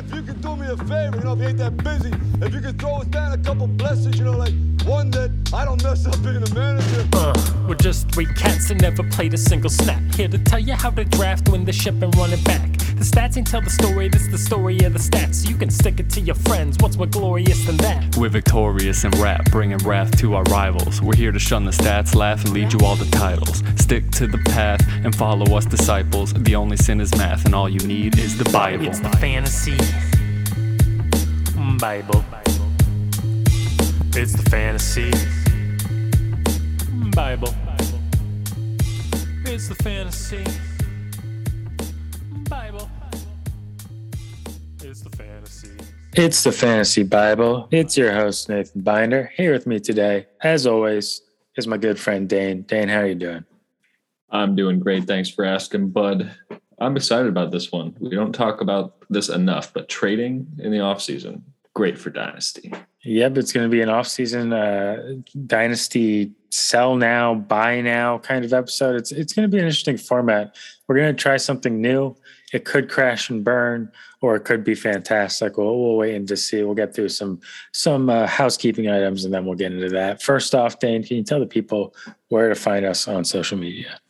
[0.00, 2.10] if you could do me a favor, you know, if you ain't that busy,
[2.40, 5.64] if you could throw us down a couple blessings, you know, like one that I
[5.64, 7.06] don't mess up being a manager.
[7.12, 7.34] Uh,
[7.68, 10.00] we're just three cats that never played a single snap.
[10.14, 12.69] Here to tell you how to draft, win the ship, and run it back.
[13.00, 15.48] The stats ain't tell the story, this the story of the stats.
[15.48, 18.14] You can stick it to your friends, what's more glorious than that?
[18.18, 21.00] We're victorious in rap, bringing wrath to our rivals.
[21.00, 23.62] We're here to shun the stats, laugh, and lead you all the titles.
[23.76, 26.34] Stick to the path and follow us, disciples.
[26.34, 28.86] The only sin is math, and all you need is the Bible.
[28.86, 29.78] It's the fantasy
[31.78, 32.22] Bible.
[34.14, 35.10] It's the fantasy
[37.16, 37.54] Bible.
[39.46, 40.44] It's the fantasy
[46.14, 47.68] It's the Fantasy Bible.
[47.70, 49.30] It's your host, Nathan Binder.
[49.36, 51.22] Here with me today, as always,
[51.56, 52.62] is my good friend Dane.
[52.62, 53.44] Dane, how are you doing?
[54.28, 55.04] I'm doing great.
[55.04, 56.28] Thanks for asking, Bud.
[56.80, 57.96] I'm excited about this one.
[58.00, 62.72] We don't talk about this enough, but trading in the off season, great for Dynasty.
[63.04, 65.14] Yep, it's going to be an off-season uh,
[65.46, 68.96] dynasty sell now, buy now kind of episode.
[68.96, 70.54] It's it's going to be an interesting format.
[70.86, 72.14] We're going to try something new.
[72.52, 75.56] It could crash and burn, or it could be fantastic.
[75.56, 76.62] We'll, we'll wait and to see.
[76.62, 77.40] We'll get through some
[77.72, 80.22] some uh, housekeeping items, and then we'll get into that.
[80.22, 81.94] First off, Dane, can you tell the people
[82.28, 84.00] where to find us on social media?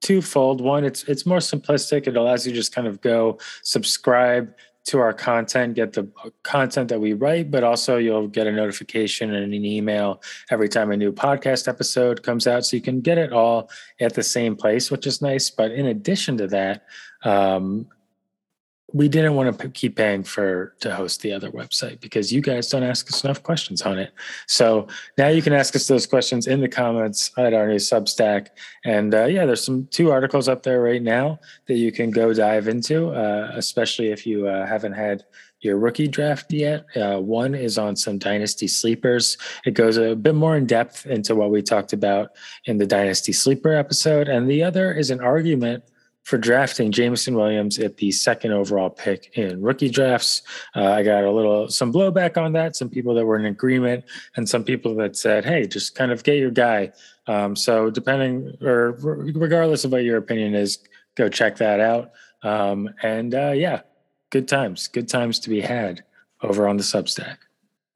[0.03, 0.61] twofold.
[0.61, 2.06] One, it's it's more simplistic.
[2.06, 4.55] It allows you to just kind of go subscribe
[4.86, 6.06] to our content, get the
[6.42, 10.91] content that we write, but also you'll get a notification and an email every time
[10.91, 12.66] a new podcast episode comes out.
[12.66, 15.48] So you can get it all at the same place, which is nice.
[15.48, 16.84] But in addition to that,
[17.25, 17.87] um,
[18.94, 22.69] we didn't want to keep paying for to host the other website because you guys
[22.69, 24.12] don't ask us enough questions on it.
[24.47, 24.87] So
[25.19, 28.50] now you can ask us those questions in the comments at our new Substack.
[28.84, 32.33] And uh, yeah, there's some two articles up there right now that you can go
[32.33, 35.25] dive into, uh, especially if you uh, haven't had
[35.59, 36.84] your rookie draft yet.
[36.94, 39.37] Uh, one is on some dynasty sleepers.
[39.66, 42.31] It goes a bit more in depth into what we talked about
[42.66, 45.83] in the dynasty sleeper episode, and the other is an argument
[46.24, 50.42] for drafting Jameson Williams at the second overall pick in rookie drafts.
[50.74, 52.76] Uh, I got a little some blowback on that.
[52.76, 54.04] Some people that were in agreement,
[54.36, 56.92] and some people that said, "Hey, just kind of get your guy."
[57.26, 60.78] Um, so depending or regardless of what your opinion is,
[61.14, 62.12] go check that out.
[62.42, 63.82] Um, and uh, yeah,
[64.30, 66.04] good times, good times to be had
[66.42, 67.36] over on the Substack.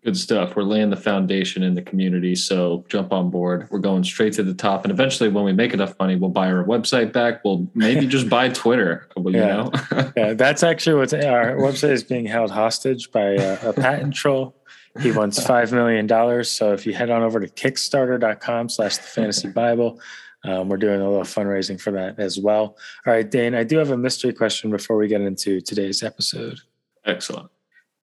[0.08, 0.56] Good stuff.
[0.56, 2.34] We're laying the foundation in the community.
[2.34, 3.69] So jump on board.
[3.70, 4.86] We're going straight to the top.
[4.86, 7.44] And eventually, when we make enough money, we'll buy our website back.
[7.44, 9.06] We'll maybe just buy Twitter.
[9.14, 9.66] Well, yeah.
[9.66, 10.12] You know?
[10.16, 14.56] yeah, that's actually what our website is being held hostage by a, a patent troll.
[14.98, 16.42] He wants $5 million.
[16.44, 20.00] So if you head on over to kickstarter.com slash the fantasy Bible,
[20.42, 22.78] um, we're doing a little fundraising for that as well.
[23.06, 26.60] All right, Dane, I do have a mystery question before we get into today's episode.
[27.04, 27.50] Excellent.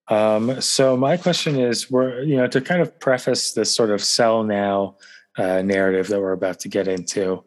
[0.07, 4.03] Um, so my question is, we're you know to kind of preface this sort of
[4.03, 4.97] sell now
[5.38, 7.43] uh, narrative that we're about to get into.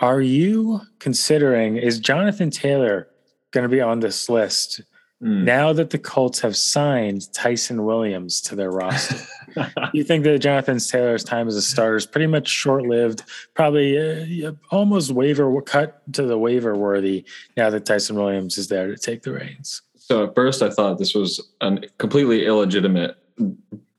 [0.00, 3.08] Are you considering is Jonathan Taylor
[3.52, 4.82] going to be on this list
[5.22, 5.44] Mm.
[5.44, 9.16] now that the Colts have signed Tyson Williams to their roster?
[9.92, 13.22] you think that Jonathan Taylor's time as a starter is pretty much short lived,
[13.54, 17.24] probably uh, almost waiver cut to the waiver worthy
[17.56, 19.82] now that Tyson Williams is there to take the reins?
[20.12, 23.16] So at first, I thought this was a completely illegitimate,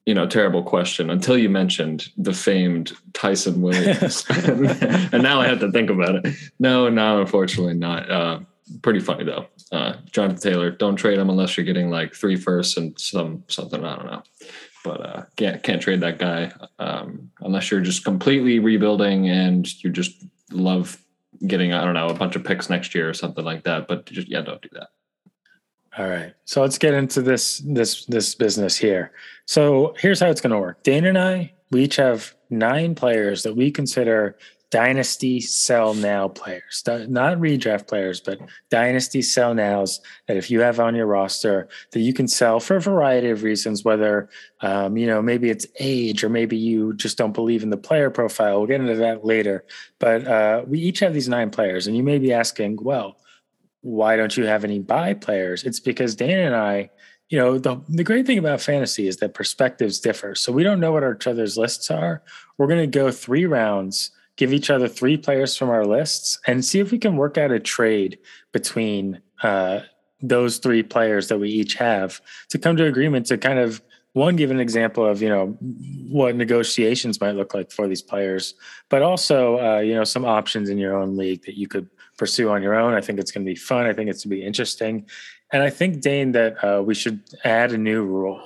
[0.05, 5.59] you know, terrible question until you mentioned the famed Tyson Williams, and now I have
[5.61, 6.35] to think about it.
[6.59, 8.11] No, no, unfortunately not.
[8.11, 8.41] Uh,
[8.83, 9.47] pretty funny though.
[9.71, 13.83] Uh, Jonathan Taylor, don't trade him unless you're getting like three firsts and some something.
[13.83, 14.23] I don't know,
[14.83, 19.89] but uh, can't can't trade that guy um, unless you're just completely rebuilding and you
[19.89, 20.95] just love
[21.47, 23.87] getting I don't know a bunch of picks next year or something like that.
[23.87, 24.89] But just yeah, don't do that.
[25.97, 26.33] All right.
[26.45, 29.11] So let's get into this this this business here.
[29.45, 30.81] So here's how it's going to work.
[30.83, 34.37] Dane and I, we each have nine players that we consider
[34.71, 38.39] dynasty sell now players, not redraft players, but
[38.71, 42.77] dynasty sell nows that if you have on your roster that you can sell for
[42.77, 44.29] a variety of reasons, whether
[44.61, 48.09] um, you know maybe it's age or maybe you just don't believe in the player
[48.09, 48.57] profile.
[48.57, 49.63] We'll get into that later.
[49.99, 53.17] But uh, we each have these nine players, and you may be asking, well
[53.83, 55.63] why don't you have any buy players?
[55.63, 56.89] It's because Dan and I
[57.33, 60.35] you know, the, the great thing about fantasy is that perspectives differ.
[60.35, 62.21] So we don't know what each other's lists are.
[62.59, 66.63] We're going to go three rounds, give each other three players from our lists, and
[66.63, 68.19] see if we can work out a trade
[68.51, 69.79] between uh,
[70.21, 73.81] those three players that we each have to come to agreement to kind of
[74.13, 75.57] one give an example of you know
[76.09, 78.53] what negotiations might look like for these players
[78.87, 82.49] but also uh, you know some options in your own league that you could pursue
[82.49, 84.41] on your own i think it's going to be fun i think it's going to
[84.41, 85.05] be interesting
[85.51, 88.41] and i think dane that uh, we should add a new rule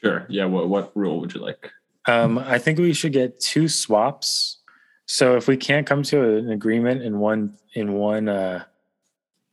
[0.00, 0.24] Sure.
[0.28, 0.44] Yeah.
[0.44, 1.72] What what rule would you like?
[2.06, 4.58] um, i think we should get two swaps
[5.06, 8.62] so if we can't come to an agreement in one in one uh,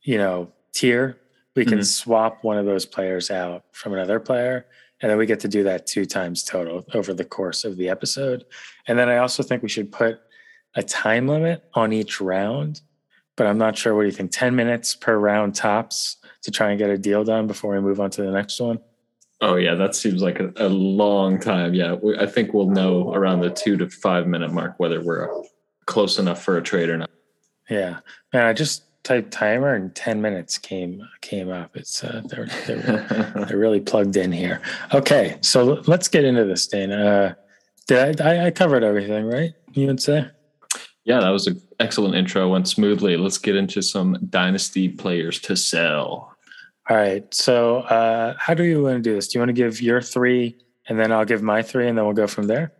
[0.02, 1.18] you know tier
[1.56, 1.84] we can Mhm.
[1.86, 4.66] swap one of those players out from another player
[5.02, 7.88] and then we get to do that two times total over the course of the
[7.88, 8.44] episode
[8.86, 10.20] and then i also think we should put
[10.76, 12.82] a time limit on each round
[13.36, 16.70] but i'm not sure what do you think 10 minutes per round tops to try
[16.70, 18.78] and get a deal done before we move on to the next one
[19.42, 21.74] Oh yeah, that seems like a, a long time.
[21.74, 25.28] Yeah, we, I think we'll know around the two to five minute mark whether we're
[25.84, 27.10] close enough for a trade or not.
[27.68, 27.98] yeah
[28.32, 33.34] man i just typed timer and 10 minutes came came up it's uh they're, they're
[33.46, 34.62] they're really plugged in here.
[34.94, 36.96] Okay, so let's get into this, Dana.
[37.06, 37.34] Uh,
[37.86, 39.52] did I, I, I covered everything, right?
[39.74, 40.28] You would say.
[41.06, 42.48] Yeah, that was an excellent intro.
[42.48, 43.16] Went smoothly.
[43.16, 46.34] Let's get into some dynasty players to sell.
[46.90, 47.32] All right.
[47.32, 49.28] So, uh, how do you want to do this?
[49.28, 50.56] Do you want to give your three,
[50.88, 52.72] and then I'll give my three, and then we'll go from there?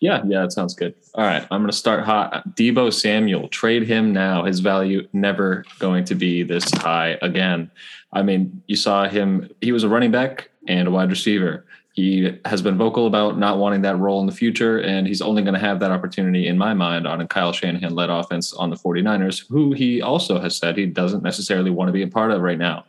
[0.00, 0.94] Yeah, yeah, that sounds good.
[1.14, 2.54] All right, I'm going to start hot.
[2.54, 4.44] Deebo Samuel, trade him now.
[4.44, 7.70] His value never going to be this high again.
[8.12, 11.64] I mean, you saw him, he was a running back and a wide receiver.
[11.92, 15.42] He has been vocal about not wanting that role in the future, and he's only
[15.42, 18.70] going to have that opportunity, in my mind, on a Kyle Shanahan led offense on
[18.70, 22.30] the 49ers, who he also has said he doesn't necessarily want to be a part
[22.30, 22.84] of right now.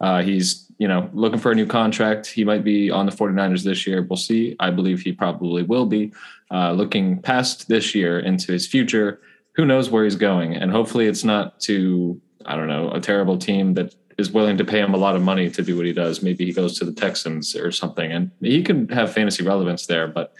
[0.00, 2.26] Uh, he's, you know, looking for a new contract.
[2.26, 4.02] He might be on the 49ers this year.
[4.02, 4.56] We'll see.
[4.58, 6.12] I believe he probably will be.
[6.50, 9.20] Uh, looking past this year into his future,
[9.52, 10.54] who knows where he's going?
[10.56, 14.64] And hopefully it's not to, I don't know, a terrible team that is willing to
[14.64, 16.22] pay him a lot of money to do what he does.
[16.22, 20.06] Maybe he goes to the Texans or something, and he can have fantasy relevance there,
[20.06, 20.34] but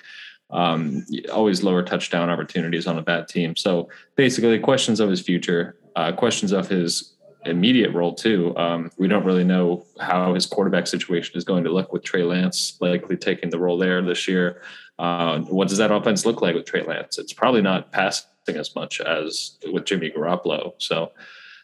[0.51, 3.57] um, always lower touchdown opportunities on a bad team.
[3.57, 7.15] So basically, questions of his future, uh, questions of his
[7.47, 8.57] immediate role too.
[8.57, 12.23] Um, we don't really know how his quarterback situation is going to look with Trey
[12.23, 14.63] Lance likely taking the role there this year.
[14.99, 17.19] Uh, what does that offense look like with Trey Lance?
[17.19, 20.75] It's probably not passing as much as with Jimmy Garoppolo.
[20.79, 21.13] So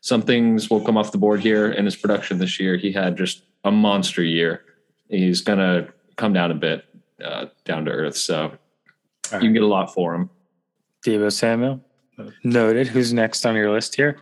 [0.07, 2.77] some things will come off the board here in his production this year.
[2.77, 4.63] He had just a monster year.
[5.09, 6.85] He's going to come down a bit,
[7.25, 8.17] uh, down to earth.
[8.17, 8.53] So
[9.33, 10.31] you can get a lot for him.
[11.05, 11.81] Deebo Samuel,
[12.45, 12.87] noted.
[12.87, 14.21] Who's next on your list here?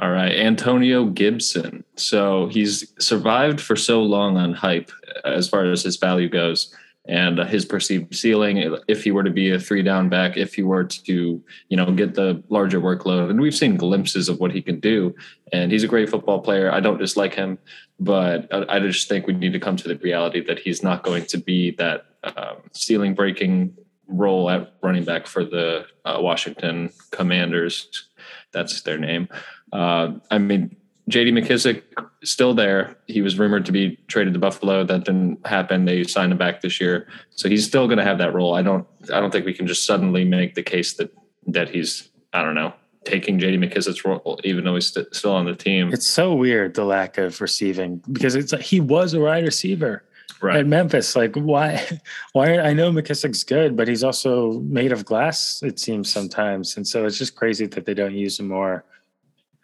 [0.00, 1.82] All right, Antonio Gibson.
[1.96, 4.92] So he's survived for so long on hype
[5.24, 6.72] as far as his value goes
[7.06, 10.54] and uh, his perceived ceiling if he were to be a three down back if
[10.54, 13.30] he were to you know get the larger workload.
[13.30, 15.14] And we've seen glimpses of what he can do.
[15.52, 16.72] And he's a great football player.
[16.72, 17.58] I don't dislike him
[18.00, 21.02] but i, I just think we need to come to the reality that he's not
[21.02, 26.90] going to be that um, ceiling breaking role at running back for the uh, washington
[27.10, 28.08] commanders.
[28.52, 29.28] That's their name.
[29.72, 30.76] Uh, i mean
[31.10, 31.82] JD McKissic
[32.22, 32.96] still there.
[33.06, 34.84] He was rumored to be traded to Buffalo.
[34.84, 35.84] That didn't happen.
[35.84, 38.54] They signed him back this year, so he's still going to have that role.
[38.54, 38.86] I don't.
[39.12, 41.12] I don't think we can just suddenly make the case that
[41.48, 42.08] that he's.
[42.32, 42.72] I don't know
[43.04, 45.92] taking JD McKissic's role, even though he's st- still on the team.
[45.92, 50.04] It's so weird the lack of receiving because it's like he was a wide receiver
[50.40, 50.56] right.
[50.56, 51.14] at Memphis.
[51.14, 51.86] Like why?
[52.32, 52.58] Why?
[52.58, 55.62] I know McKissic's good, but he's also made of glass.
[55.62, 58.84] It seems sometimes, and so it's just crazy that they don't use him more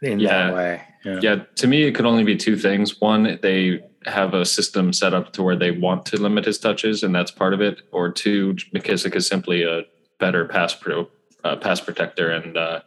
[0.03, 0.47] in Yeah.
[0.47, 0.83] that way.
[1.05, 1.21] Yeah.
[1.23, 3.01] Yeah, to me, it could only be two things.
[3.01, 7.03] One, they have a system set up to where they want to limit his touches,
[7.03, 7.83] and that's part of it.
[7.93, 9.83] Or two, McKissic is simply a
[10.19, 11.09] better pass pro,
[11.45, 12.81] uh, pass protector, and uh,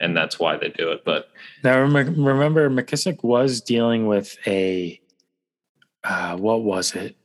[0.00, 1.04] and that's why they do it.
[1.04, 1.28] But
[1.62, 5.00] Now remember, McKissic was dealing with a
[6.04, 7.16] uh, what was it?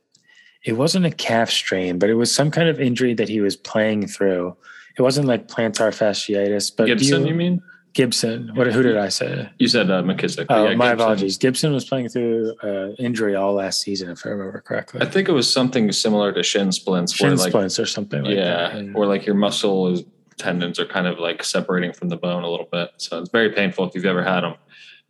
[0.63, 3.55] It wasn't a calf strain, but it was some kind of injury that he was
[3.55, 4.55] playing through.
[4.97, 7.61] It wasn't like plantar fasciitis, but Gibson, you, mean?
[7.93, 8.51] Gibson.
[8.53, 8.67] What?
[8.67, 9.49] Who did I say?
[9.57, 10.45] You said uh, McKissic.
[10.49, 10.99] Oh, yeah, my Gibson.
[10.99, 11.37] apologies.
[11.37, 15.01] Gibson was playing through uh, injury all last season, if I remember correctly.
[15.01, 18.23] I think it was something similar to shin splints, Shin where like splints or something
[18.23, 18.91] like yeah, that.
[18.95, 20.03] Or like your muscle is,
[20.37, 22.91] tendons are kind of like separating from the bone a little bit.
[22.97, 24.55] So it's very painful if you've ever had them.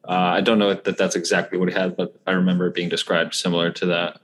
[0.08, 2.90] Uh, I don't know that that's exactly what he had, but I remember it being
[2.90, 4.22] described similar to that.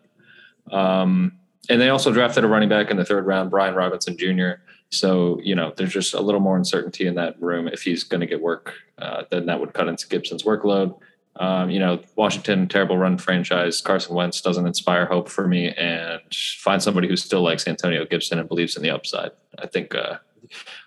[0.72, 1.34] Um,
[1.70, 4.62] and they also drafted a running back in the third round, Brian Robinson Jr.
[4.98, 7.68] So you know, there's just a little more uncertainty in that room.
[7.68, 10.98] If he's going to get work, uh, then that would cut into Gibson's workload.
[11.38, 13.82] Um, you know, Washington, terrible run franchise.
[13.82, 18.40] Carson Wentz doesn't inspire hope for me, and find somebody who still likes Antonio Gibson
[18.40, 19.32] and believes in the upside.
[19.60, 20.18] I think, uh,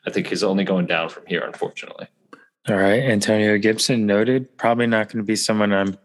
[0.06, 2.06] I think he's only going down from here, unfortunately.
[2.68, 4.56] All right, Antonio Gibson noted.
[4.56, 5.98] Probably not going to be someone I'm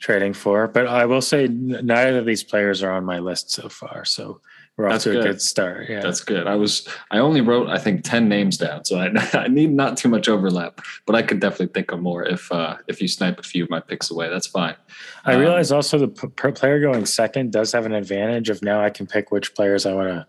[0.00, 3.68] trading for, but I will say neither of these players are on my list so
[3.68, 4.04] far.
[4.04, 4.40] So
[4.78, 5.24] we're off That's to a good.
[5.24, 5.90] good start.
[5.90, 6.00] Yeah.
[6.00, 6.46] That's good.
[6.46, 9.10] I was I only wrote I think ten names down, so I,
[9.44, 12.76] I need not too much overlap, but I could definitely think of more if uh,
[12.86, 14.30] if you snipe a few of my picks away.
[14.30, 14.76] That's fine.
[15.24, 18.80] I Um, realize also the p- player going second does have an advantage of now
[18.82, 20.26] I can pick which players I want to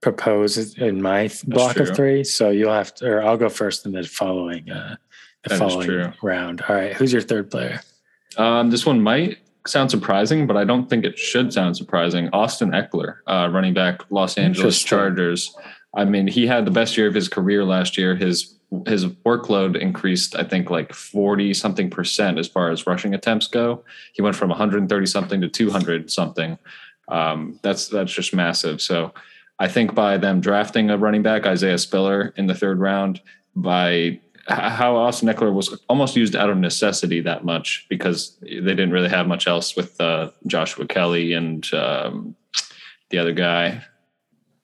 [0.00, 1.88] propose in my block true.
[1.88, 2.22] of three.
[2.22, 4.94] So you'll have to, or I'll go first in the following, uh,
[5.42, 6.60] the That following round.
[6.68, 6.94] All right.
[6.94, 7.80] Who's your third player?
[8.36, 12.28] Um, this one might sound surprising, but I don't think it should sound surprising.
[12.32, 15.54] Austin Ekeler, uh, running back, Los Angeles Chargers.
[15.96, 18.14] I mean, he had the best year of his career last year.
[18.14, 18.54] His
[18.86, 23.82] his workload increased, I think, like forty something percent as far as rushing attempts go.
[24.12, 26.58] He went from one hundred and thirty something to two hundred something.
[27.08, 28.82] Um, that's that's just massive.
[28.82, 29.14] So,
[29.58, 33.22] I think by them drafting a running back, Isaiah Spiller, in the third round,
[33.56, 38.92] by how Austin Ekeler was almost used out of necessity that much because they didn't
[38.92, 42.34] really have much else with uh, Joshua Kelley and um,
[43.10, 43.82] the other guy.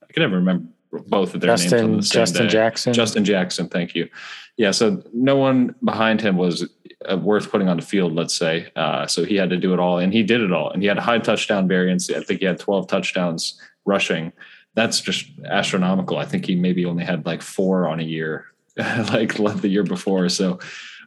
[0.03, 2.53] I can never remember both of their names on Justin, the same Justin day.
[2.53, 2.93] Jackson.
[2.93, 4.09] Justin Jackson, thank you.
[4.57, 6.69] Yeah, so no one behind him was
[7.11, 8.69] uh, worth putting on the field, let's say.
[8.77, 10.71] Uh, so he had to do it all, and he did it all.
[10.71, 12.09] And he had a high touchdown variance.
[12.11, 14.33] I think he had 12 touchdowns rushing.
[14.75, 16.19] That's just astronomical.
[16.19, 18.47] I think he maybe only had like four on a year,
[19.11, 20.29] like the year before.
[20.29, 20.59] So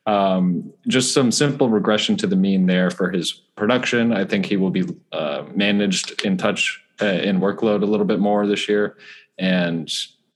[0.05, 4.13] um, just some simple regression to the mean there for his production.
[4.13, 8.19] I think he will be uh, managed in touch uh, in workload a little bit
[8.19, 8.97] more this year.
[9.37, 9.91] And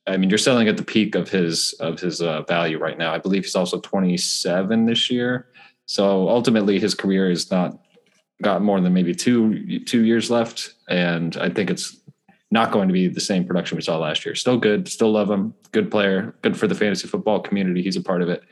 [0.08, 3.14] I mean, you're selling at the peak of his of his uh, value right now.
[3.14, 5.48] I believe he's also 27 this year.
[5.86, 7.80] So ultimately, his career is not
[8.42, 11.98] got more than maybe two two years left, and I think it's
[12.52, 14.36] not going to be the same production we saw last year.
[14.36, 17.82] Still good, still love him, good player, good for the fantasy football community.
[17.82, 18.44] He's a part of it.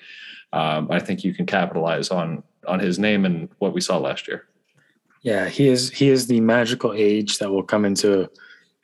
[0.53, 4.27] Um, I think you can capitalize on on his name and what we saw last
[4.27, 4.45] year.
[5.21, 8.29] Yeah, he is he is the magical age that will come into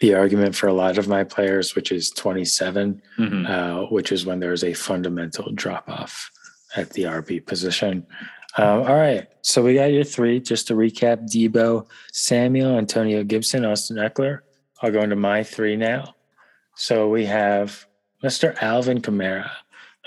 [0.01, 3.49] the argument for a lot of my players, which is 27, Mhm.
[3.49, 6.29] uh, which is when there's a fundamental drop off
[6.75, 8.05] at the RB position.
[8.57, 10.39] Um, all right, so we got your three.
[10.41, 14.39] Just to recap: Deebo, Samuel, Antonio Gibson, Austin Ekeler.
[14.81, 16.15] I'll go into my three now.
[16.75, 17.85] So we have
[18.23, 18.55] Mr.
[18.61, 19.49] Alvin Kamara.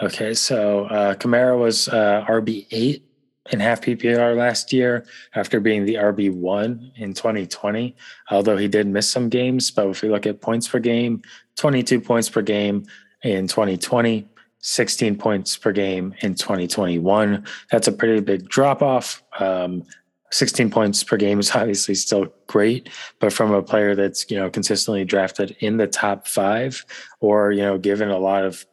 [0.00, 3.04] Okay, so uh, Kamara was uh, RB eight
[3.50, 7.96] in half PPR last year after being the RB1 in 2020,
[8.30, 9.70] although he did miss some games.
[9.70, 11.22] But if we look at points per game,
[11.56, 12.86] 22 points per game
[13.22, 14.28] in 2020,
[14.60, 17.44] 16 points per game in 2021.
[17.70, 19.22] That's a pretty big drop off.
[19.38, 19.84] Um,
[20.30, 22.88] 16 points per game is obviously still great,
[23.20, 26.84] but from a player that's, you know, consistently drafted in the top five
[27.20, 28.66] or, you know, given a lot of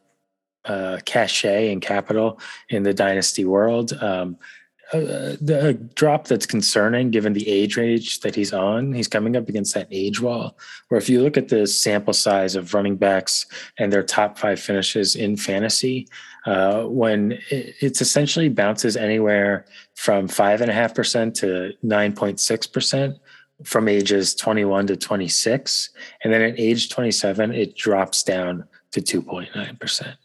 [0.64, 4.36] uh, cachet and capital in the dynasty world, um,
[4.92, 8.92] uh, the drop that's concerning given the age range that he's on.
[8.92, 10.56] He's coming up against that age wall.
[10.88, 13.46] Where if you look at the sample size of running backs
[13.78, 16.06] and their top five finishes in fantasy,
[16.46, 22.12] uh, when it, it's essentially bounces anywhere from five and a half percent to nine
[22.12, 23.16] point six percent
[23.64, 25.88] from ages 21 to 26
[26.22, 30.16] and then at age 27 it drops down to 2.9 percent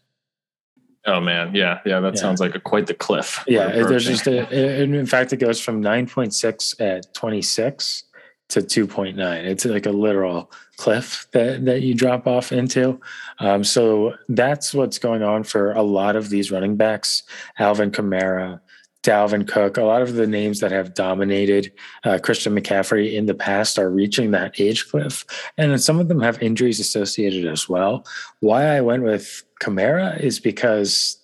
[1.04, 2.20] Oh man, yeah, yeah, that Yeah.
[2.20, 3.42] sounds like a quite the cliff.
[3.48, 4.82] Yeah, there's just a.
[4.84, 8.04] In fact, it goes from 9.6 at 26
[8.50, 9.44] to 2.9.
[9.44, 13.00] It's like a literal cliff that that you drop off into.
[13.40, 17.24] Um, so that's what's going on for a lot of these running backs.
[17.58, 18.60] Alvin Kamara.
[19.02, 21.72] Dalvin Cook, a lot of the names that have dominated
[22.04, 25.24] uh, Christian McCaffrey in the past are reaching that age cliff.
[25.58, 28.06] And some of them have injuries associated as well.
[28.40, 31.18] Why I went with Kamara is because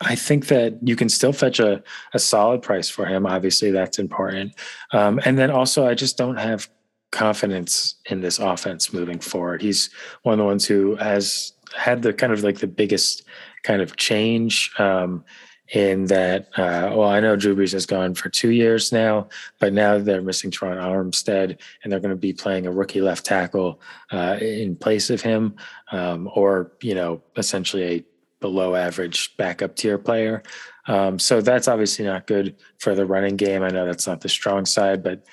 [0.00, 1.82] I think that you can still fetch a,
[2.14, 3.26] a solid price for him.
[3.26, 4.54] Obviously, that's important.
[4.92, 6.68] Um, and then also, I just don't have
[7.12, 9.62] confidence in this offense moving forward.
[9.62, 9.90] He's
[10.22, 13.22] one of the ones who has had the kind of like the biggest
[13.62, 14.72] kind of change.
[14.78, 15.24] Um,
[15.72, 19.28] in that, uh, well, I know Drew Brees has gone for two years now,
[19.58, 23.24] but now they're missing Terron Armstead, and they're going to be playing a rookie left
[23.24, 23.80] tackle
[24.12, 25.56] uh, in place of him,
[25.90, 28.04] um, or you know, essentially a
[28.40, 30.42] below average backup tier player.
[30.86, 33.62] Um, so that's obviously not good for the running game.
[33.62, 35.24] I know that's not the strong side, but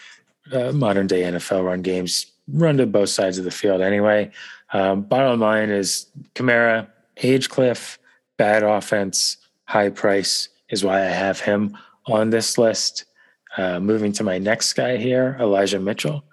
[0.54, 4.32] uh, modern day NFL run games run to both sides of the field anyway.
[4.74, 8.00] Um, bottom line is Kamara, age cliff,
[8.38, 9.38] bad offense,
[9.72, 13.06] high price is why I have him on this list.
[13.58, 16.24] Uh, moving to my next guy here, Elijah Mitchell.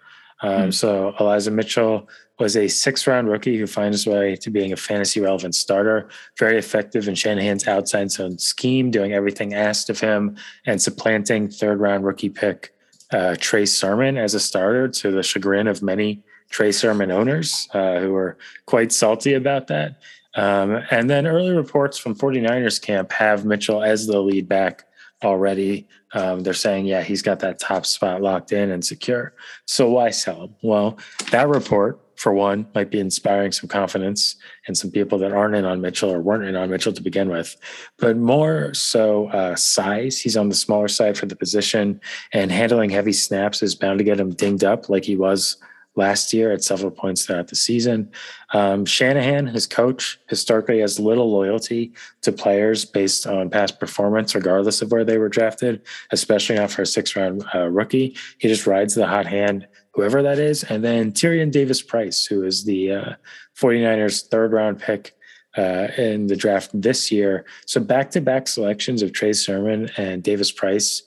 [0.43, 0.71] Um, hmm.
[0.71, 4.77] So Elijah Mitchell was a six round rookie who finds his way to being a
[4.77, 10.37] fantasy relevant starter, very effective in Shanahan's outside zone scheme, doing everything asked of him
[10.67, 12.73] and supplanting third round rookie pick
[13.13, 17.99] uh, Trey Sermon as a starter to the chagrin of many Trey Sermon owners uh,
[17.99, 20.01] who were quite salty about that.
[20.39, 24.85] Um, and then early reports from 49ers camp have Mitchell as the lead back
[25.25, 25.89] already.
[26.15, 29.35] Um, they're saying, yeah, he's got that top spot locked in and secure.
[29.67, 30.55] So why sell him?
[30.63, 30.97] Well,
[31.33, 35.65] that report for one, might be inspiring some confidence in some people that aren't in
[35.65, 37.57] on Mitchell or weren't in on Mitchell to begin with,
[37.97, 40.21] but more so uh, size.
[40.21, 42.01] He's on the smaller side for the position,
[42.33, 45.59] and handling heavy snaps is bound to get him dinged up like he was
[45.99, 48.11] last year at several points throughout the season.
[48.55, 54.81] Um, Shanahan, his coach, historically has little loyalty to players based on past performance, regardless
[54.81, 58.17] of where they were drafted, especially not for a six round uh, rookie.
[58.39, 60.65] He just rides the hot hand, whoever that is.
[60.65, 63.13] And then Tyrion Davis Price, who is the uh,
[63.61, 65.15] 49ers third round pick.
[65.57, 67.45] Uh, in the draft this year.
[67.67, 71.03] So back to back selections of Trey Sermon and Davis Price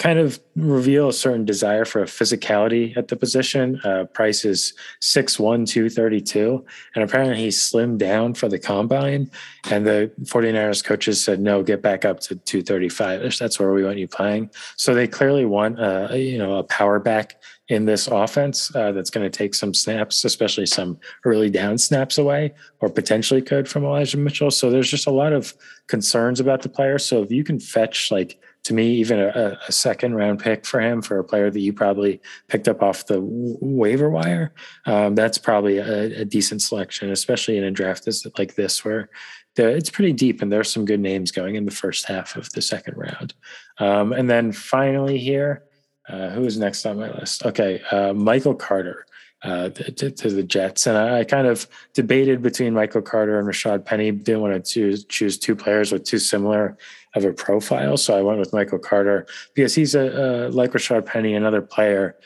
[0.00, 3.80] kind of reveal a certain desire for a physicality at the position.
[3.84, 9.30] Uh, Price is 6'1, 232, and apparently he slimmed down for the combine.
[9.70, 13.98] And the 49ers coaches said, no, get back up to 235 That's where we want
[13.98, 14.50] you playing.
[14.76, 19.10] So they clearly want, uh, you know, a power back in this offense uh, that's
[19.10, 23.84] going to take some snaps, especially some early down snaps away, or potentially could from
[23.84, 24.50] Elijah Mitchell.
[24.50, 25.54] So there's just a lot of
[25.86, 26.98] concerns about the player.
[26.98, 30.80] So if you can fetch like to me, even a, a, second round pick for
[30.80, 34.52] him for a player that you probably picked up off the waiver wire,
[34.86, 39.10] um, that's probably a, a, decent selection, especially in a draft like this where
[39.56, 42.62] it's pretty deep and there's some good names going in the first half of the
[42.62, 43.34] second round.
[43.78, 45.64] Um, and then finally here,
[46.08, 47.44] uh, who is next on my list?
[47.46, 49.06] Okay, uh, Michael Carter.
[49.42, 50.86] Uh, to, to, the Jets.
[50.86, 54.10] And I, I, kind of debated between Michael Carter and Rashad Penny.
[54.10, 56.78] Didn't want to choose, choose two players with two similar
[57.14, 57.96] of a profile.
[57.96, 62.16] So I went with Michael Carter because he's a, a like Rashad Penny, another player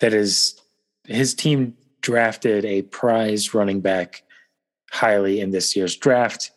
[0.00, 0.60] that is
[1.04, 4.22] his team drafted a prize running back
[4.90, 6.50] highly in this year's draft.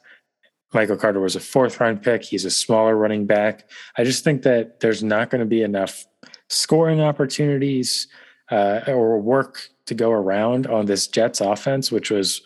[0.73, 2.23] Michael Carter was a fourth round pick.
[2.23, 3.69] He's a smaller running back.
[3.97, 6.05] I just think that there's not going to be enough
[6.49, 8.07] scoring opportunities
[8.49, 12.41] uh, or work to go around on this Jets offense, which was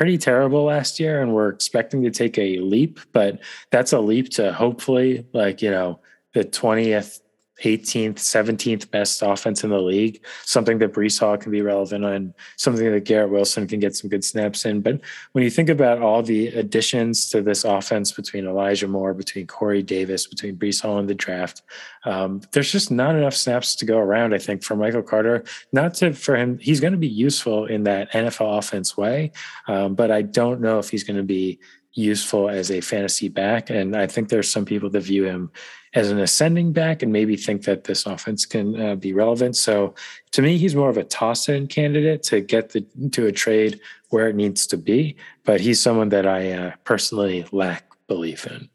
[0.00, 3.38] pretty terrible last year and we're expecting to take a leap, but
[3.70, 6.00] that's a leap to hopefully like, you know,
[6.32, 7.20] the 20th
[7.62, 12.34] 18th, 17th best offense in the league, something that Breece Hall can be relevant on,
[12.56, 14.80] something that Garrett Wilson can get some good snaps in.
[14.80, 15.00] But
[15.32, 19.82] when you think about all the additions to this offense between Elijah Moore, between Corey
[19.82, 21.62] Davis, between Breece Hall in the draft,
[22.04, 25.44] um, there's just not enough snaps to go around, I think, for Michael Carter.
[25.72, 29.32] Not to for him, he's going to be useful in that NFL offense way,
[29.68, 31.58] um, but I don't know if he's going to be
[31.92, 33.70] useful as a fantasy back.
[33.70, 35.50] And I think there's some people that view him
[35.94, 39.56] as an ascending back and maybe think that this offense can uh, be relevant.
[39.56, 39.94] So
[40.32, 43.80] to me, he's more of a toss in candidate to get the, to a trade
[44.10, 45.16] where it needs to be.
[45.44, 48.68] But he's someone that I uh, personally lack belief in.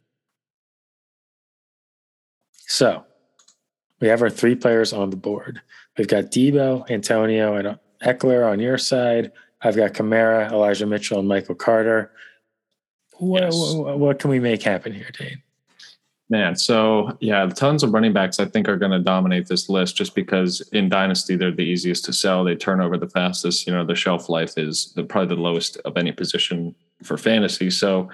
[2.68, 3.06] So
[4.02, 5.62] we have our three players on the board.
[5.98, 9.32] We've got Deebo, Antonio, and Ekeler on your side.
[9.62, 12.12] I've got Kamara, Elijah Mitchell, and Michael Carter.
[13.20, 13.74] What, yes.
[13.74, 15.42] what, what can we make happen here, Dane?
[16.28, 19.96] Man, so yeah, tons of running backs I think are going to dominate this list
[19.96, 22.44] just because in Dynasty they're the easiest to sell.
[22.44, 23.68] They turn over the fastest.
[23.68, 27.70] You know, the shelf life is the, probably the lowest of any position for fantasy.
[27.70, 28.10] So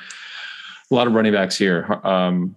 [0.89, 2.01] a lot of running backs here.
[2.03, 2.55] Um,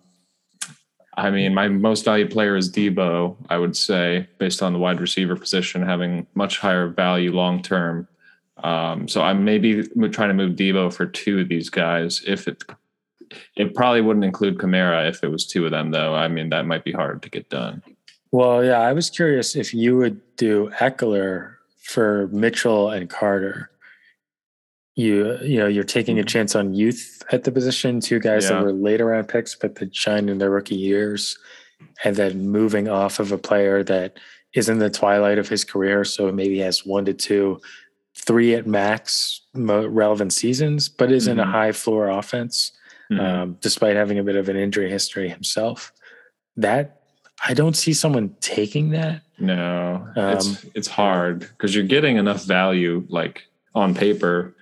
[1.17, 3.37] I mean, my most valued player is Deebo.
[3.49, 8.09] I would say, based on the wide receiver position, having much higher value long term.
[8.65, 12.65] Um, so I'm maybe trying to move Deebo for two of these guys if it
[13.57, 16.15] it probably wouldn't include Kamara if it was two of them, though.
[16.15, 17.83] I mean, that might be hard to get done.
[18.35, 23.71] Well, yeah, I was curious if you would do Ekeler for Mitchell and Carter.
[24.97, 26.27] You you know you're taking a mm-hmm.
[26.27, 28.57] chance on youth at the position, two guys yeah.
[28.57, 31.39] that were later round picks, but that shined in their rookie years,
[32.03, 34.19] and then moving off of a player that
[34.55, 37.61] is in the twilight of his career, so maybe has one to two,
[38.17, 41.33] three at max relevant seasons, but is mm-hmm.
[41.33, 41.53] in a mm-hmm.
[41.53, 42.73] high floor offense
[43.11, 43.21] mm-hmm.
[43.21, 45.93] um, despite having a bit of an injury history himself.
[46.57, 47.01] That
[47.47, 49.23] I don't see someone taking that.
[49.39, 53.43] No, um, it's it's hard because you're getting enough value like
[53.75, 54.55] on paper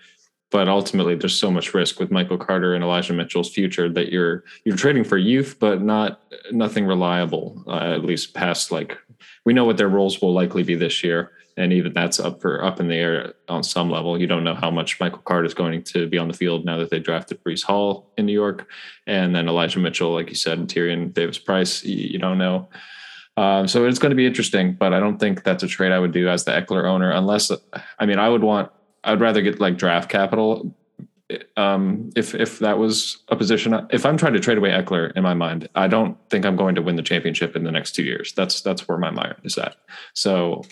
[0.53, 4.45] but ultimately there's so much risk with Michael Carter and Elijah Mitchell's future that you're
[4.65, 6.21] you're trading for youth, but not
[6.53, 7.65] nothing reliable.
[7.67, 8.97] Uh, at least past like
[9.45, 12.65] we know what their roles will likely be this year, and even that's up for
[12.65, 14.21] up in the air on some level.
[14.21, 16.79] You don't know how much Michael Carter is going to be on the field now
[16.79, 18.69] that they drafted Breece Hall in New York,
[19.07, 21.85] and then Elijah Mitchell, like you said, and Tyrion Davis Price.
[21.85, 22.69] You, you don't know.
[23.37, 25.99] Um, so it's going to be interesting, but I don't think that's a trade I
[25.99, 27.51] would do as the Ekeler owner, unless
[27.99, 28.71] I mean I would want
[29.05, 30.75] I'd rather get like draft capital.
[31.57, 35.23] Um, if if that was a position, if I'm trying to trade away Ekeler in
[35.23, 38.03] my mind, I don't think I'm going to win the championship in the next two
[38.03, 38.33] years.
[38.35, 39.77] That's that's where my mind is at.
[40.13, 40.63] So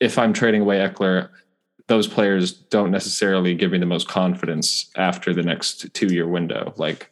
[0.00, 1.28] if I'm trading away Ekeler,
[1.88, 6.74] those players don't necessarily give me the most confidence after the next two year window.
[6.76, 7.10] Like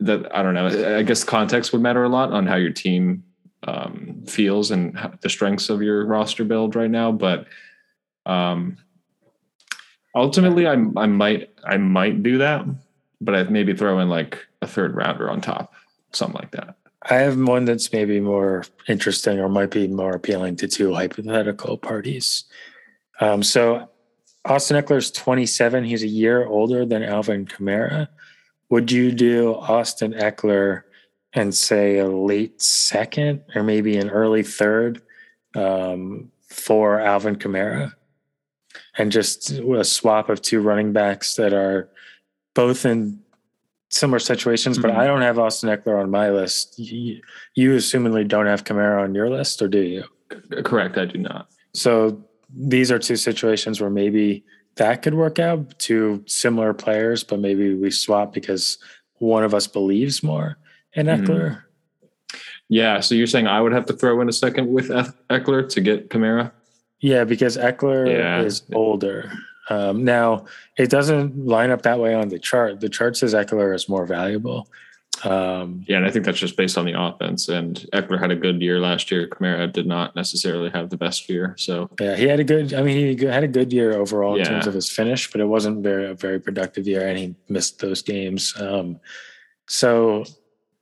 [0.00, 0.96] that, I don't know.
[0.96, 3.24] I guess context would matter a lot on how your team
[3.64, 7.12] um, feels and the strengths of your roster build right now.
[7.12, 7.46] But
[8.24, 8.78] um,
[10.14, 12.64] ultimately I, I might i might do that
[13.20, 15.72] but i'd maybe throw in like a third rounder on top
[16.12, 20.56] something like that i have one that's maybe more interesting or might be more appealing
[20.56, 22.44] to two hypothetical parties.
[23.20, 23.88] Um, so
[24.44, 28.08] austin Ekeler is 27 he's a year older than alvin kamara.
[28.70, 30.82] Would you do austin Ekeler
[31.32, 35.02] and say a late second or maybe an early third
[35.54, 37.92] um, for alvin kamara?
[38.96, 41.88] And just a swap of two running backs that are
[42.54, 43.20] both in
[43.90, 44.78] similar situations.
[44.78, 44.88] Mm-hmm.
[44.88, 46.78] But I don't have Austin Ekeler on my list.
[46.78, 47.20] You,
[47.54, 50.04] you assumingly don't have Kamara on your list, or do you?
[50.64, 51.48] Correct, I do not.
[51.74, 52.22] So
[52.54, 54.44] these are two situations where maybe
[54.76, 55.78] that could work out.
[55.78, 58.78] Two similar players, but maybe we swap because
[59.14, 60.58] one of us believes more
[60.92, 61.50] in Ekeler.
[61.50, 61.60] Mm-hmm.
[62.70, 64.88] Yeah, so you're saying I would have to throw in a second with
[65.30, 66.52] Ekeler to get Kamara?
[67.00, 68.42] Yeah, because Ekeler yeah.
[68.42, 69.32] is older.
[69.68, 72.80] Um, now it doesn't line up that way on the chart.
[72.80, 74.68] The chart says Ekeler is more valuable.
[75.24, 77.48] Um, yeah, and I think that's just based on the offense.
[77.48, 79.26] And Ekeler had a good year last year.
[79.26, 81.54] Kamara did not necessarily have the best year.
[81.58, 82.72] So yeah, he had a good.
[82.72, 84.44] I mean, he had a good year overall yeah.
[84.44, 87.34] in terms of his finish, but it wasn't very a very productive year, and he
[87.48, 88.54] missed those games.
[88.60, 89.00] Um,
[89.66, 90.24] so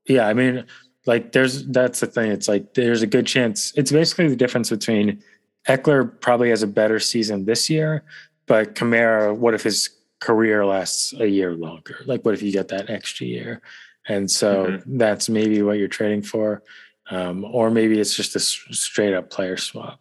[0.06, 0.66] yeah, I mean,
[1.06, 2.30] like there's that's the thing.
[2.30, 3.72] It's like there's a good chance.
[3.76, 5.22] It's basically the difference between
[5.68, 8.04] Ekeler probably has a better season this year,
[8.46, 11.98] but Kamara, what if his career lasts a year longer?
[12.06, 13.60] Like, what if you get that extra year?
[14.08, 14.98] And so mm-hmm.
[14.98, 16.62] that's maybe what you're trading for.
[17.10, 20.00] Um, or maybe it's just a straight up player swap.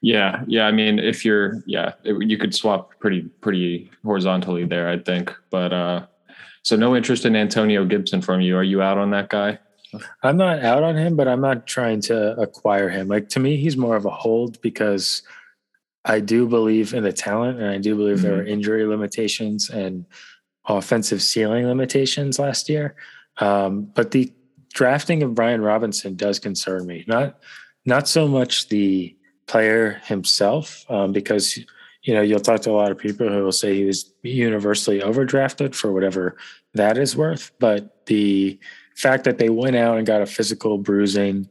[0.00, 0.66] Yeah, yeah.
[0.66, 5.34] I mean, if you're, yeah, it, you could swap pretty, pretty horizontally there, I think.
[5.50, 6.06] But uh,
[6.62, 8.56] so no interest in Antonio Gibson from you.
[8.56, 9.58] Are you out on that guy?
[10.22, 13.08] I'm not out on him, but I'm not trying to acquire him.
[13.08, 15.22] Like to me, he's more of a hold because
[16.04, 18.26] I do believe in the talent and I do believe mm-hmm.
[18.26, 20.04] there were injury limitations and
[20.66, 22.94] offensive ceiling limitations last year.
[23.38, 24.32] Um, but the
[24.72, 27.04] drafting of Brian Robinson does concern me.
[27.06, 27.38] Not
[27.86, 31.58] not so much the player himself, um, because
[32.02, 35.00] you know you'll talk to a lot of people who will say he was universally
[35.00, 36.36] overdrafted for whatever
[36.74, 38.58] that is worth, but the
[38.96, 41.48] fact that they went out and got a physical bruising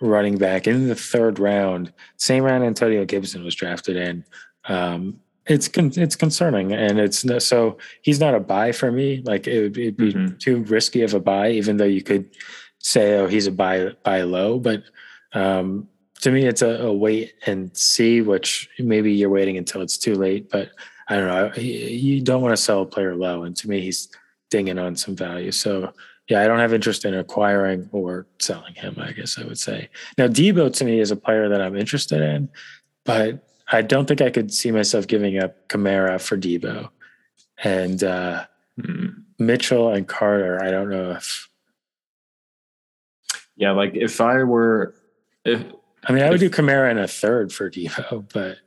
[0.00, 4.24] running back in the third round, same round Antonio Gibson was drafted in.
[4.66, 9.22] Um, it's con- it's concerning, and it's no, so he's not a buy for me.
[9.24, 10.36] Like it would be mm-hmm.
[10.38, 12.28] too risky of a buy, even though you could
[12.78, 14.84] say, "Oh, he's a buy buy low." But
[15.34, 15.88] um,
[16.20, 18.22] to me, it's a, a, wait and see.
[18.22, 20.70] Which maybe you're waiting until it's too late, but
[21.08, 21.52] I don't know.
[21.60, 24.08] You don't want to sell a player low, and to me, he's
[24.50, 25.52] dinging on some value.
[25.52, 25.92] So
[26.28, 29.90] yeah, I don't have interest in acquiring or selling him, I guess I would say.
[30.16, 32.48] Now, Deebo to me is a player that I'm interested in,
[33.04, 36.88] but I don't think I could see myself giving up Kamara for Deebo.
[37.62, 38.46] And uh,
[38.80, 39.08] hmm.
[39.38, 41.48] Mitchell and Carter, I don't know if.
[43.56, 44.94] Yeah, like if I were.
[45.44, 45.62] If,
[46.04, 48.58] I mean, I would if, do Kamara in a third for Debo, but.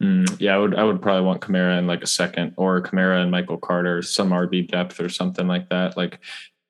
[0.00, 0.74] Mm, yeah, I would.
[0.76, 4.30] I would probably want Kamara in like a second, or Kamara and Michael Carter, some
[4.30, 5.94] RB depth or something like that.
[5.94, 6.20] Like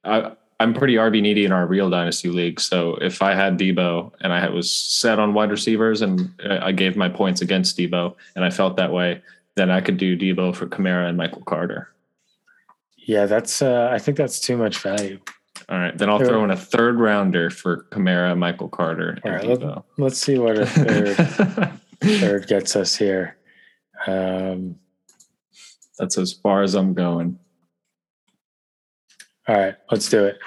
[0.05, 2.61] I, I'm pretty RB needy in our real dynasty league.
[2.61, 6.97] So if I had Deebo and I was set on wide receivers and I gave
[6.97, 9.23] my points against Deebo and I felt that way,
[9.57, 11.89] then I could do Deebo for Kamara and Michael Carter.
[12.97, 13.63] Yeah, that's.
[13.63, 15.19] Uh, I think that's too much value.
[15.69, 19.19] All right, then I'll throw in a third rounder for Kamara, Michael Carter.
[19.25, 21.17] All right, let, let's see what a third,
[22.01, 23.37] third gets us here.
[24.07, 24.77] Um,
[25.99, 27.39] that's as far as I'm going.
[29.51, 30.39] All right, let's do it.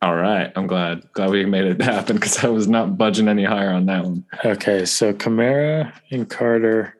[0.00, 3.42] All right, I'm glad glad we made it happen because I was not budging any
[3.42, 4.24] higher on that one.
[4.44, 6.96] Okay, so Kamara and Carter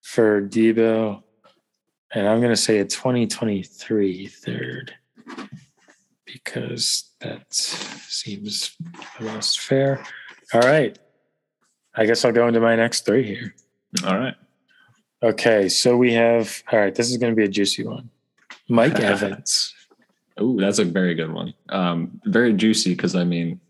[0.00, 1.22] for Deebo.
[2.14, 4.94] and I'm going to say a 2023 third
[6.24, 8.74] because that seems
[9.18, 10.02] the most fair.
[10.54, 10.98] All right.
[11.94, 13.54] I guess I'll go into my next three here.
[14.06, 14.34] All right.
[15.22, 15.68] Okay.
[15.68, 18.08] So we have, all right, this is going to be a juicy one.
[18.66, 19.74] Mike Evans.
[20.38, 21.54] Oh, that's a very good one.
[21.68, 23.60] Um, very juicy because I mean,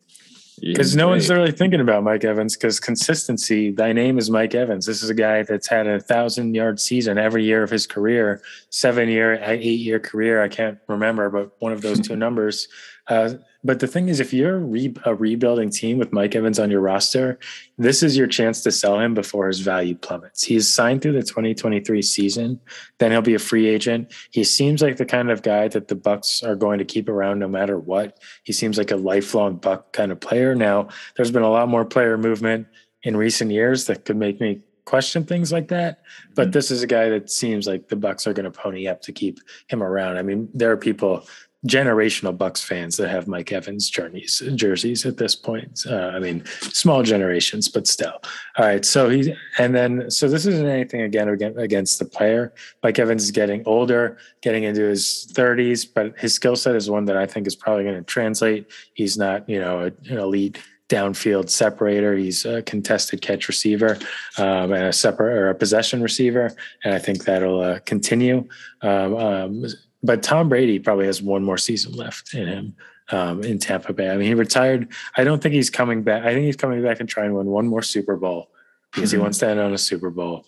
[0.61, 3.71] because no one's really thinking about Mike Evans because consistency.
[3.71, 4.87] Thy name is Mike Evans.
[4.87, 8.43] This is a guy that's had a thousand yard season every year of his career,
[8.71, 10.43] seven year, eight year career.
[10.43, 12.69] I can't remember, but one of those two numbers.
[13.07, 16.71] Uh, but the thing is, if you're re- a rebuilding team with Mike Evans on
[16.71, 17.39] your roster,
[17.77, 20.45] this is your chance to sell him before his value plummets.
[20.45, 22.61] He's signed through the 2023 season.
[22.99, 24.13] Then he'll be a free agent.
[24.31, 27.41] He seems like the kind of guy that the Bucs are going to keep around
[27.41, 28.19] no matter what.
[28.45, 30.55] He seems like a lifelong Buc kind of player.
[30.55, 32.69] Now, there's been a lot more player movement
[33.03, 36.01] in recent years that could make me question things like that.
[36.35, 36.51] But mm-hmm.
[36.53, 39.13] this is a guy that seems like the Bucs are going to pony up to
[39.13, 40.17] keep him around.
[40.17, 41.27] I mean, there are people
[41.67, 45.81] generational Bucs fans that have Mike Evans jerseys jerseys at this point.
[45.89, 48.21] Uh, I mean, small generations, but still.
[48.57, 48.85] All right.
[48.85, 52.55] So he and then so this isn't anything again against the player.
[52.83, 57.07] Mike Evans is getting older, getting into his 30s, but his skill set is one
[57.07, 58.71] that I think is probably going to translate.
[58.95, 62.17] He's not, you know, an elite downfield separator.
[62.17, 63.99] He's a contested catch receiver
[64.39, 68.49] um, and a separate or a possession receiver, and I think that'll uh, continue.
[68.81, 69.65] Um, um,
[70.03, 72.77] but Tom Brady probably has one more season left in him
[73.11, 74.11] um, in Tampa Bay.
[74.11, 74.89] I mean, he retired.
[75.17, 76.25] I don't think he's coming back.
[76.25, 78.51] I think he's coming back and trying to win one more Super Bowl
[78.93, 79.19] because mm-hmm.
[79.19, 80.47] he wants to end on a Super Bowl.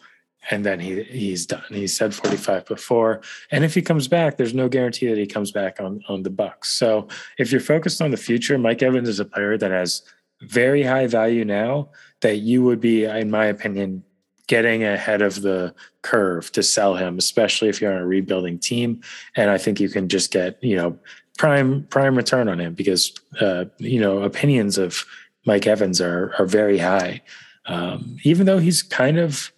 [0.51, 1.63] And then he he's done.
[1.69, 3.21] He said 45 before.
[3.51, 6.31] And if he comes back, there's no guarantee that he comes back on on the
[6.31, 6.67] Bucs.
[6.67, 7.09] So
[7.39, 10.03] if you're focused on the future, Mike Evans is a player that has
[10.41, 11.91] very high value now
[12.23, 14.03] that you would be, in my opinion,
[14.51, 19.01] getting ahead of the curve to sell him, especially if you're on a rebuilding team.
[19.37, 20.99] And I think you can just get, you know,
[21.39, 25.07] prime prime return on him because uh, you know, opinions of
[25.47, 27.23] Mike Evans are are very high.
[27.67, 29.53] Um, even though he's kind of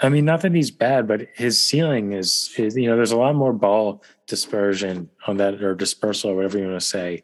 [0.00, 3.18] I mean, not that he's bad, but his ceiling is, is, you know, there's a
[3.18, 7.22] lot more ball dispersion on that or dispersal or whatever you want to say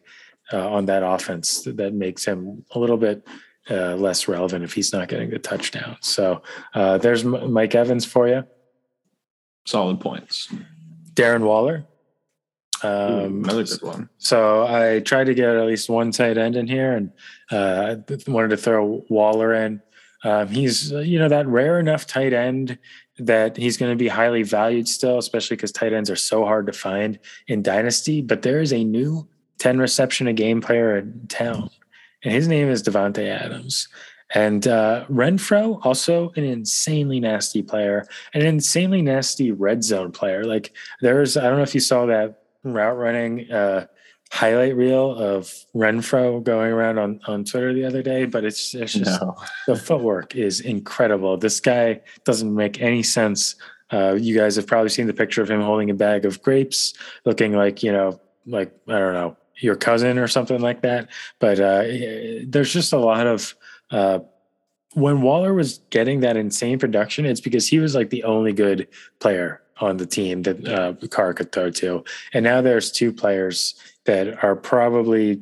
[0.52, 3.26] uh, on that offense that makes him a little bit
[3.68, 5.96] uh, less relevant if he's not getting the touchdown.
[6.00, 6.42] So
[6.74, 8.44] uh, there's M- Mike Evans for you.
[9.66, 10.52] Solid points.
[11.14, 11.86] Darren Waller.
[12.82, 14.08] Um, Ooh, another good one.
[14.18, 17.12] So I tried to get at least one tight end in here, and
[17.50, 17.96] uh,
[18.26, 19.82] wanted to throw Waller in.
[20.24, 22.78] Um, he's you know that rare enough tight end
[23.18, 26.66] that he's going to be highly valued still, especially because tight ends are so hard
[26.66, 27.18] to find
[27.48, 28.22] in dynasty.
[28.22, 31.70] But there is a new 10 reception a game player in town
[32.22, 33.88] and his name is Davante Adams.
[34.32, 40.44] And uh, Renfrow, also an insanely nasty player, an insanely nasty red zone player.
[40.44, 43.86] Like there's, I don't know if you saw that route running uh,
[44.30, 48.92] highlight reel of Renfrow going around on, on Twitter the other day, but it's, it's
[48.92, 49.34] just no.
[49.66, 51.36] the footwork is incredible.
[51.36, 53.56] This guy doesn't make any sense.
[53.92, 56.94] Uh, you guys have probably seen the picture of him holding a bag of grapes,
[57.24, 61.08] looking like, you know, like, I don't know, your cousin or something like that.
[61.38, 61.82] But uh,
[62.46, 63.54] there's just a lot of
[63.90, 64.20] uh,
[64.94, 68.88] when Waller was getting that insane production, it's because he was like the only good
[69.20, 73.74] player on the team that uh, Carr could throw to, and now there's two players
[74.04, 75.40] that are probably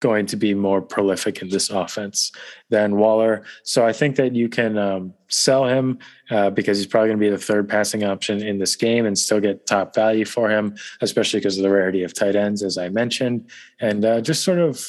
[0.00, 2.30] going to be more prolific in this offense
[2.68, 3.44] than Waller.
[3.62, 5.98] So I think that you can um, sell him
[6.30, 9.18] uh, because he's probably going to be the third passing option in this game and
[9.18, 12.76] still get top value for him, especially because of the rarity of tight ends, as
[12.76, 13.48] I mentioned.
[13.80, 14.84] And uh, just sort of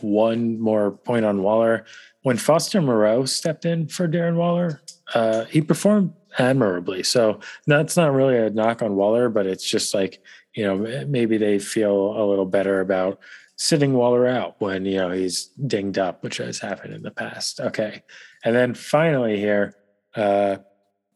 [0.00, 1.84] one more point on Waller.
[2.22, 4.82] When Foster Moreau stepped in for Darren Waller,
[5.14, 7.02] uh, he performed admirably.
[7.02, 10.22] So that's not really a knock on Waller, but it's just like,
[10.54, 13.20] you know, maybe they feel a little better about
[13.58, 17.60] sitting Waller out when you know he's dinged up, which has happened in the past.
[17.60, 18.02] Okay,
[18.44, 19.74] and then finally here,
[20.16, 20.56] uh,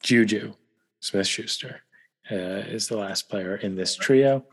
[0.03, 0.53] Juju
[1.01, 1.81] Smith Schuster
[2.31, 4.45] uh, is the last player in this trio.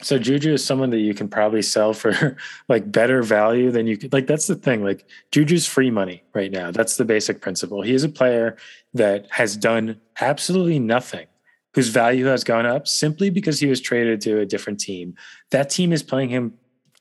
[0.00, 2.36] So Juju is someone that you can probably sell for
[2.68, 4.12] like better value than you could.
[4.12, 4.84] Like that's the thing.
[4.84, 6.70] Like Juju's free money right now.
[6.70, 7.82] That's the basic principle.
[7.82, 8.56] He is a player
[8.94, 11.26] that has done absolutely nothing
[11.74, 15.14] whose value has gone up simply because he was traded to a different team.
[15.50, 16.54] That team is playing him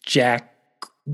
[0.06, 0.53] Jack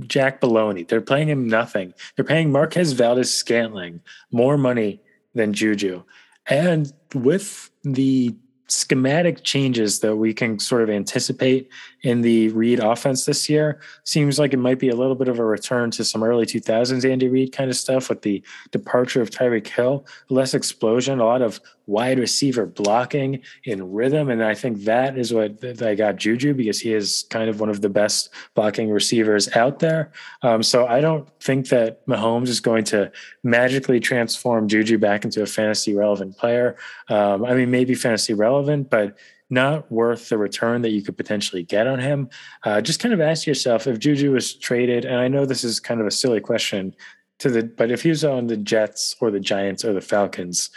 [0.07, 0.87] Jack Baloney.
[0.87, 1.93] They're playing him nothing.
[2.15, 5.01] They're paying Marquez Valdes-Scantling more money
[5.35, 6.03] than Juju.
[6.47, 8.35] And with the
[8.67, 11.69] schematic changes that we can sort of anticipate
[12.01, 13.79] in the Reid offense this year.
[14.03, 17.09] Seems like it might be a little bit of a return to some early 2000s
[17.09, 21.41] Andy Reid kind of stuff with the departure of Tyreek Hill, less explosion, a lot
[21.41, 24.29] of wide receiver blocking in rhythm.
[24.29, 27.69] And I think that is what I got Juju because he is kind of one
[27.69, 30.11] of the best blocking receivers out there.
[30.41, 33.11] Um, so I don't think that Mahomes is going to
[33.43, 36.77] magically transform Juju back into a fantasy relevant player.
[37.09, 39.17] Um, I mean, maybe fantasy relevant, but
[39.49, 42.29] not worth the return that you could potentially get on him.
[42.63, 45.79] Uh, just kind of ask yourself if Juju was traded, and I know this is
[45.79, 46.95] kind of a silly question
[47.39, 50.69] to the, but if he was on the Jets or the Giants or the Falcons,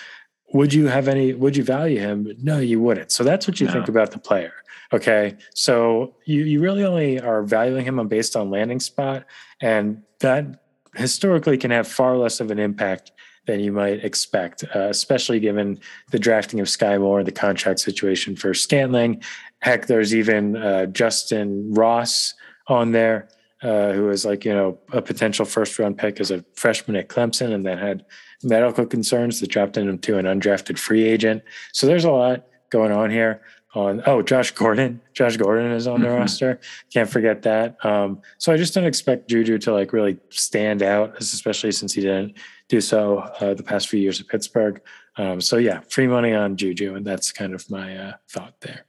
[0.52, 2.32] would you have any, would you value him?
[2.42, 3.12] No, you wouldn't.
[3.12, 3.72] So that's what you no.
[3.72, 4.52] think about the player.
[4.92, 5.37] Okay.
[5.54, 9.24] So you, you really only are valuing him on based on landing spot.
[9.61, 10.62] And that
[10.94, 13.12] historically can have far less of an impact
[13.46, 15.78] than you might expect, uh, especially given
[16.11, 19.22] the drafting of Skyy Moore, the contract situation for Scantling.
[19.61, 22.35] Heck, there's even uh, Justyn Ross
[22.68, 23.28] on there,
[23.62, 27.09] uh, who was like, you know, a potential first round pick as a freshman at
[27.09, 28.04] Clemson and then had
[28.42, 31.42] medical concerns that dropped him to an undrafted free agent.
[31.72, 33.42] So there's a lot going on here.
[33.75, 36.16] On oh, Josh Gordon, Josh Gordon is on the mm-hmm.
[36.16, 36.59] roster.
[36.90, 37.77] Can't forget that.
[37.85, 42.01] Um, so I just don't expect Juju to like really stand out, especially since he
[42.01, 42.38] didn't
[42.70, 44.81] do so uh, the past few years at Pittsburgh.
[45.18, 48.87] Um, so yeah, free money on Juju, and that's kind of my uh, thought there.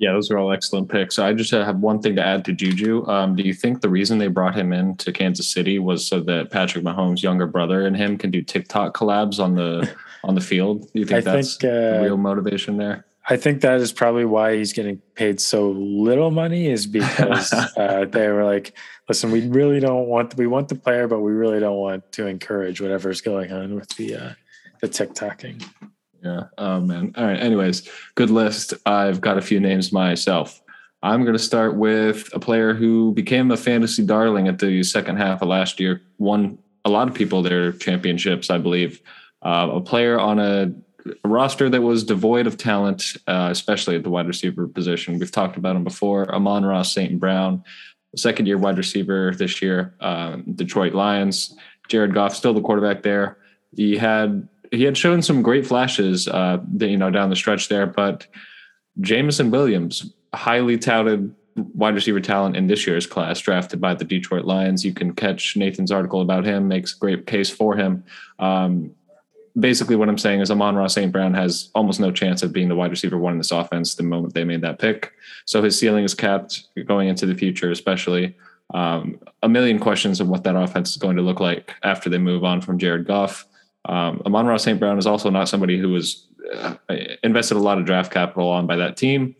[0.00, 1.18] Yeah, those are all excellent picks.
[1.18, 3.06] I just have one thing to add to Juju.
[3.06, 6.20] Um, do you think the reason they brought him in to Kansas City was so
[6.20, 10.40] that Patrick Mahomes' younger brother and him can do TikTok collabs on the on the
[10.40, 10.90] field?
[10.94, 13.04] Do you think I that's think, uh, the real motivation there?
[13.28, 18.06] I think that is probably why he's getting paid so little money is because uh,
[18.08, 18.74] they were like,
[19.06, 22.26] listen, we really don't want we want the player, but we really don't want to
[22.26, 24.32] encourage whatever's going on with the uh,
[24.80, 25.62] the TikToking.
[26.22, 26.44] Yeah.
[26.58, 27.12] Oh man.
[27.16, 27.38] All right.
[27.38, 28.74] Anyways, good list.
[28.86, 30.60] I've got a few names myself.
[31.02, 35.16] I'm going to start with a player who became a fantasy darling at the second
[35.16, 36.02] half of last year.
[36.18, 39.00] Won a lot of people their championships, I believe.
[39.42, 40.72] Uh, a player on a,
[41.24, 45.18] roster that was devoid of talent, uh, especially at the wide receiver position.
[45.18, 46.30] We've talked about him before.
[46.34, 47.18] Amon-Ra St.
[47.18, 47.64] Brown
[48.16, 51.54] second year wide receiver this year, um, Detroit Lions.
[51.88, 53.38] Jared Goff still the quarterback there.
[53.76, 57.86] He had he had shown some great flashes, uh, you know, down the stretch there,
[57.86, 58.26] but
[59.00, 61.34] Jameson Williams, highly touted
[61.74, 64.84] wide receiver talent in this year's class, drafted by the Detroit Lions.
[64.84, 68.04] You can catch Nathan's article about him, makes a great case for him.
[68.38, 68.92] Um,
[69.58, 71.10] basically what I'm saying is Amon-Ra St.
[71.10, 74.02] Brown has almost no chance of being the wide receiver one in this offense the
[74.02, 75.12] moment they made that pick.
[75.44, 78.36] So his ceiling is capped going into the future, especially.
[78.72, 82.18] Um, a million questions of what that offense is going to look like after they
[82.18, 83.44] move on from Jared Goff.
[83.86, 84.78] Um, Amon-Ra St.
[84.78, 86.74] Brown is also not somebody who was uh,
[87.22, 89.34] invested a lot of draft capital on by that team.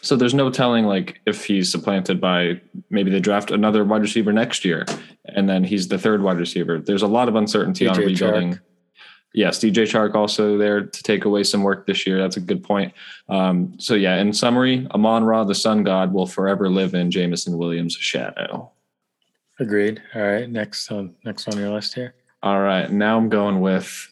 [0.00, 2.60] So there's no telling like if he's supplanted by
[2.90, 4.84] maybe they draft another wide receiver next year
[5.24, 6.78] and then he's the third wide receiver.
[6.78, 8.52] There's a lot of uncertainty DJ on rebuilding.
[8.52, 8.60] Chark
[9.34, 12.18] yes, DJ Chark also there to take away some work this year.
[12.18, 12.94] That's a good point.
[13.28, 17.58] Um, so yeah, in summary, Amon Ra, the sun god, will forever live in Jameson
[17.58, 18.70] Williams' shadow.
[19.60, 20.00] Agreed.
[20.14, 22.14] All right, next on next on your list here.
[22.44, 24.06] All right, now I'm going with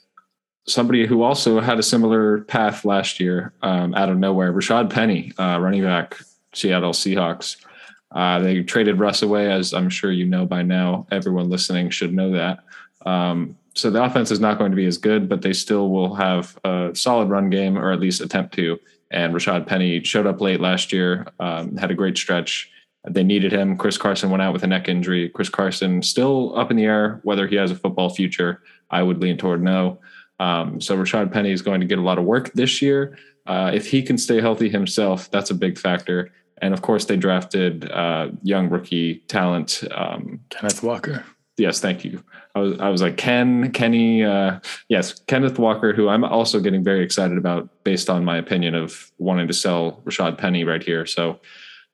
[0.67, 4.55] somebody who also had a similar path last year um, out of nowhere.
[4.55, 6.19] Rashad Penny, uh, running back,
[6.55, 7.63] Seattle Seahawks.
[8.11, 11.07] Uh, they traded Russ away, as I'm sure you know by now.
[11.11, 12.61] Everyone listening should know that.
[13.05, 16.15] Um, so the offense is not going to be as good, but they still will
[16.15, 18.81] have a solid run game or at least attempt to.
[19.11, 22.72] And Rashad Penny showed up late last year, um, had a great stretch.
[23.09, 23.77] They needed him.
[23.77, 25.29] Chris Carson went out with a neck injury.
[25.29, 28.63] Chris Carson still up in the air whether he has a football future.
[28.91, 29.99] I would lean toward no.
[30.39, 33.19] Um, so Rashad Penny is going to get a lot of work this year.
[33.47, 36.31] Uh, if he can stay healthy himself, that's a big factor.
[36.59, 41.25] And of course, they drafted uh, young rookie talent um, Kenneth Walker
[41.63, 42.23] yes, thank you.
[42.55, 46.85] I was I was like Ken Kenny uh, yes Kenneth Walker, who I'm also getting
[46.85, 51.07] very excited about based on my opinion of wanting to sell Rashad Penny right here.
[51.07, 51.41] So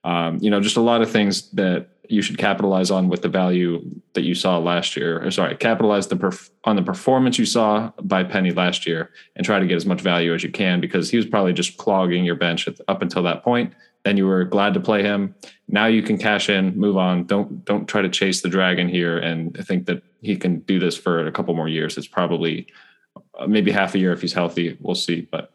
[0.04, 3.28] um, you know, just a lot of things that you should capitalize on with the
[3.28, 3.84] value
[4.14, 5.22] that you saw last year.
[5.24, 9.44] Or sorry, capitalize the perf- on the performance you saw by Penny last year, and
[9.44, 12.24] try to get as much value as you can because he was probably just clogging
[12.24, 13.74] your bench up until that point.
[14.04, 15.34] Then you were glad to play him.
[15.66, 17.24] Now you can cash in, move on.
[17.24, 20.78] Don't don't try to chase the dragon here and I think that he can do
[20.78, 21.98] this for a couple more years.
[21.98, 22.68] It's probably
[23.38, 24.78] uh, maybe half a year if he's healthy.
[24.80, 25.52] We'll see, but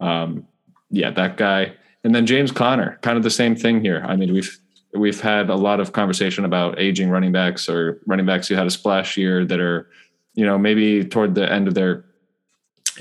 [0.00, 0.46] um,
[0.90, 1.74] yeah, that guy.
[2.06, 4.00] And then James Conner, kind of the same thing here.
[4.06, 4.60] I mean, we've
[4.94, 8.64] we've had a lot of conversation about aging running backs or running backs who had
[8.64, 9.90] a splash year that are,
[10.34, 12.04] you know, maybe toward the end of their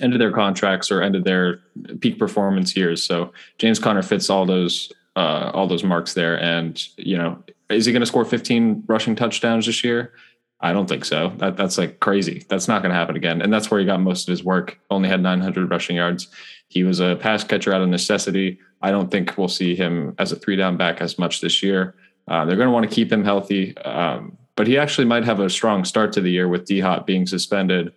[0.02, 1.60] end of their contracts or end of their
[2.02, 3.04] peak performance years.
[3.04, 6.42] So James Conner fits all those uh, all those marks there.
[6.42, 10.14] And you know, is he going to score 15 rushing touchdowns this year?
[10.62, 11.32] I don't think so.
[11.38, 12.44] That that's like crazy.
[12.50, 13.44] That's not going to happen again.
[13.44, 14.80] And that's where he got most of his work.
[14.90, 16.28] Only had 900 rushing yards.
[16.70, 18.60] He was a pass catcher out of necessity.
[18.82, 21.96] I don't think we'll see him as a three down back as much this year.
[22.28, 25.40] Uh, they're going to want to keep him healthy, um, but he actually might have
[25.40, 27.94] a strong start to the year with D Hop being suspended.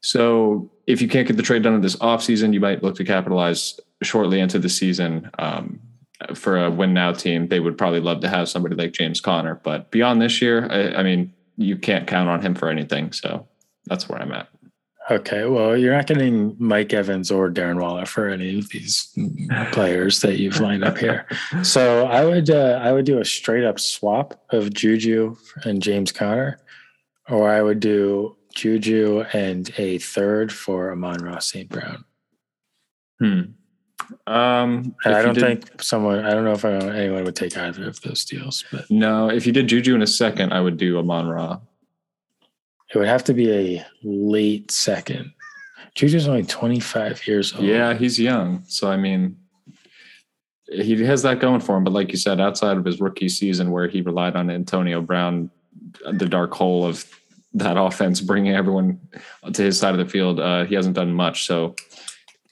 [0.00, 3.04] So if you can't get the trade done in this offseason, you might look to
[3.04, 5.30] capitalize shortly into the season.
[5.38, 5.80] Um,
[6.34, 9.60] for a win now team, they would probably love to have somebody like James Conner.
[9.62, 13.12] But beyond this year, I, I mean, you can't count on him for anything.
[13.12, 13.46] So
[13.86, 14.48] that's where I'm at.
[15.10, 19.14] Okay, well, you're not getting Mike Evans or Darren Waller for any of these
[19.72, 21.26] players that you've lined up here.
[21.62, 26.10] So I would uh, I would do a straight up swap of Juju and James
[26.10, 26.58] Conner,
[27.28, 31.68] or I would do Juju and a third for Amon-Ra St.
[31.68, 32.04] Brown.
[33.18, 33.40] Hmm.
[34.26, 36.24] Um, and I don't think someone.
[36.24, 38.64] I don't know if anyone would take either of those deals.
[38.70, 41.60] But no, if you did Juju in a second, I would do Amon-Ra.
[42.92, 45.32] It would have to be a late second.
[45.94, 47.64] Juju's only 25 years old.
[47.64, 48.64] Yeah, he's young.
[48.66, 49.36] So I mean,
[50.68, 51.84] he has that going for him.
[51.84, 55.50] But like you said, outside of his rookie season, where he relied on Antonio Brown,
[56.12, 57.04] the dark hole of
[57.54, 59.00] that offense, bringing everyone
[59.52, 61.46] to his side of the field, uh, he hasn't done much.
[61.46, 61.74] So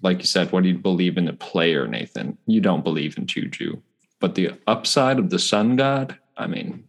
[0.03, 2.37] like you said, what do you believe in the player, Nathan?
[2.47, 3.81] You don't believe in Juju.
[4.21, 6.85] But the upside of the sun god, I mean,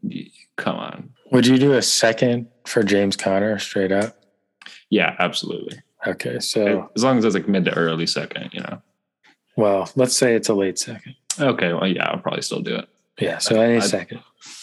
[0.55, 1.09] come on.
[1.31, 4.17] Would you do a second for James Conner straight up?
[4.89, 5.79] Yeah, absolutely.
[6.05, 6.39] Okay.
[6.39, 8.81] So as long as it's like mid to early second, you know.
[9.55, 11.15] Well, let's say it's a late second.
[11.39, 11.73] Okay.
[11.73, 12.89] Well, yeah, I'll probably still do it.
[13.19, 13.37] Yeah.
[13.37, 14.21] So any I'd, second.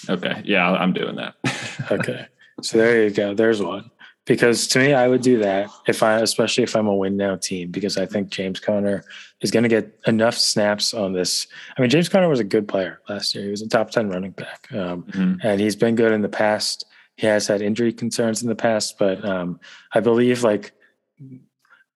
[0.09, 0.43] Okay.
[0.45, 1.35] Yeah, I'm doing that.
[1.91, 2.27] okay.
[2.63, 3.35] So there you go.
[3.35, 3.91] There's one
[4.27, 7.37] because to me, I would do that if I, especially if I'm a win now
[7.37, 9.03] team, because I think James Conner
[9.41, 11.47] is going to get enough snaps on this.
[11.77, 13.45] I mean, James Conner was a good player last year.
[13.45, 14.69] He was a top 10 running back.
[14.73, 15.35] Um, mm-hmm.
[15.43, 16.85] And he's been good in the past.
[17.17, 19.61] He has had injury concerns in the past, but um,
[19.93, 20.73] I believe like,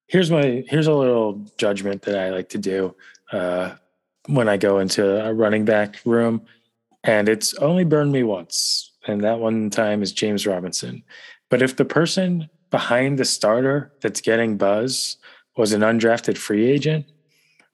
[0.07, 2.95] here's my, here's a little judgment that I like to do
[3.33, 3.75] uh,
[4.27, 6.43] when I go into a running back room.
[7.05, 8.93] And it's only burned me once.
[9.07, 11.03] And that one time is James Robinson
[11.55, 15.17] but if the person behind the starter that's getting buzz
[15.57, 17.07] was an undrafted free agent,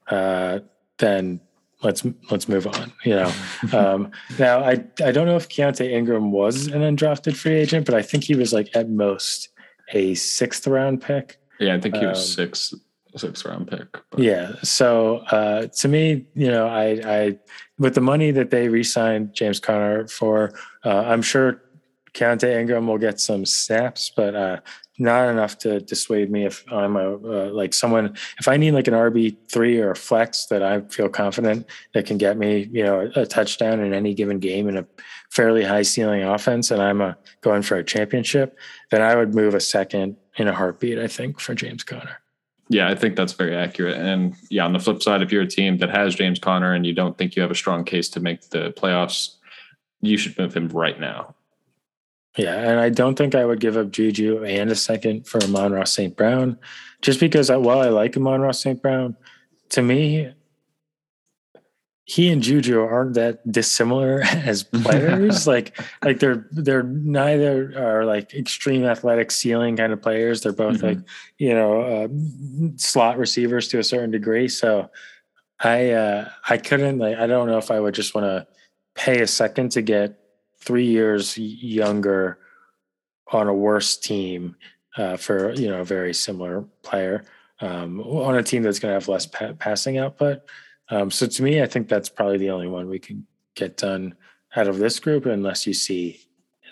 [0.09, 0.59] uh,
[0.99, 1.41] then
[1.83, 2.93] let's let's move on.
[3.05, 3.33] You know,
[3.73, 7.95] um, now I I don't know if Keaontay Ingram was an undrafted free agent, but
[7.95, 9.49] I think he was like at most
[9.93, 11.39] a sixth round pick.
[11.59, 12.75] Yeah, I think he was um, six
[13.17, 13.87] sixth round pick.
[14.11, 14.21] But.
[14.21, 17.39] Yeah, so uh, to me, you know, I I
[17.79, 20.53] with the money that they re-signed James Conner for,
[20.85, 21.63] uh, I'm sure
[22.13, 24.61] Keaontay Ingram will get some snaps, but uh,
[25.01, 28.17] not enough to dissuade me if I'm a uh, like someone.
[28.39, 32.07] If I need like an RB three or a flex that I feel confident that
[32.07, 34.87] can get me, you know, a, a touchdown in any given game in a
[35.31, 38.59] fairly high ceiling offense, and I'm a, going for a championship,
[38.91, 40.99] then I would move a second in a heartbeat.
[40.99, 42.21] I think for James Conner.
[42.69, 43.97] Yeah, I think that's very accurate.
[43.97, 46.87] And yeah, on the flip side, if you're a team that has James Conner and
[46.87, 49.35] you don't think you have a strong case to make the playoffs,
[50.01, 51.35] you should move him right now.
[52.37, 55.85] Yeah, and I don't think I would give up Juju and a second for Amon-Ra
[55.85, 56.17] St.
[56.17, 56.59] Brown,
[57.03, 58.81] just because I, while I like Amon-Ra St.
[58.81, 59.17] Brown,
[59.71, 60.33] to me,
[62.05, 65.47] he and Juju aren't that dissimilar as players.
[65.47, 70.41] like, like they're they're neither are like extreme athletic ceiling kind of players.
[70.41, 70.87] They're both mm-hmm.
[70.87, 70.99] like
[71.39, 72.09] you know uh,
[72.77, 74.49] slot receivers to a certain degree.
[74.49, 74.91] So
[75.61, 78.47] I uh, I couldn't like I don't know if I would just want to
[78.97, 80.20] pay a second to get
[80.61, 82.39] three years younger
[83.33, 84.57] on a worse team
[84.97, 87.25] uh, for you know a very similar player
[87.61, 90.41] um, on a team that's going to have less pa- passing output.
[90.91, 94.15] Um, so to me, I think that's probably the only one we can get done
[94.57, 96.21] out of this group, unless you see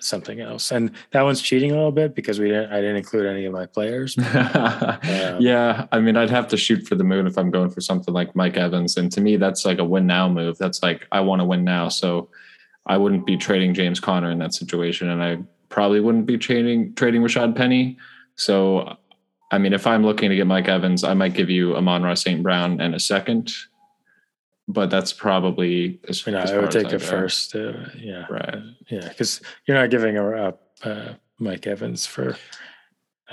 [0.00, 0.72] something else.
[0.72, 2.72] And that one's cheating a little bit because we didn't.
[2.72, 4.16] I didn't include any of my players.
[4.34, 7.80] um, yeah, I mean, I'd have to shoot for the moon if I'm going for
[7.80, 10.58] something like Mike Evans, and to me, that's like a win now move.
[10.58, 12.30] That's like I want to win now, so
[12.88, 16.94] I wouldn't be trading James Conner in that situation, and I probably wouldn't be trading
[16.94, 17.98] trading Rashad Penny.
[18.36, 18.96] So,
[19.50, 22.42] I mean, if I'm looking to get Mike Evans, I might give you Amon-Ra St.
[22.42, 23.52] Brown and a second,
[24.66, 27.54] but that's probably as, you know, as I would take a first.
[27.54, 28.56] Uh, yeah, right.
[28.88, 32.36] Yeah, because you're not giving up uh, Mike Evans for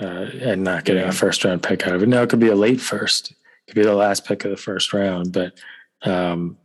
[0.00, 1.08] uh, and not getting yeah.
[1.08, 2.08] a first round pick out of it.
[2.08, 3.36] Now it could be a late first, it
[3.68, 5.58] could be the last pick of the first round, but
[6.02, 6.58] um,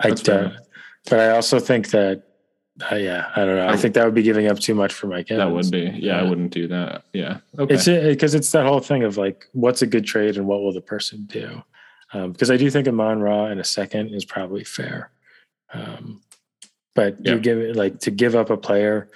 [0.00, 0.54] I don't.
[1.08, 2.22] But I also think that,
[2.90, 3.68] uh, yeah, I don't know.
[3.68, 5.70] I think that would be giving up too much for Mike Evans.
[5.70, 5.98] That would be.
[5.98, 7.04] Yeah, I wouldn't do that.
[7.12, 7.38] Yeah.
[7.58, 7.74] Okay.
[7.74, 10.60] It's because it, it's that whole thing of like, what's a good trade and what
[10.62, 11.62] will the person do?
[12.12, 15.10] Um, because I do think Amon Ra in a second is probably fair.
[15.72, 16.20] Um,
[16.94, 17.32] but yeah.
[17.32, 19.08] you give it like to give up a player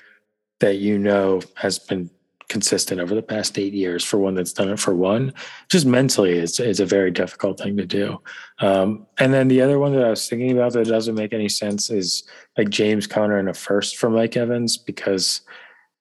[0.60, 2.10] that you know has been
[2.48, 5.32] consistent over the past eight years for one that's done it for one.
[5.68, 8.20] Just mentally, it's it's a very difficult thing to do.
[8.60, 11.48] Um, and then the other one that I was thinking about that doesn't make any
[11.48, 12.24] sense is
[12.56, 15.40] like James Conner in a first for Mike Evans because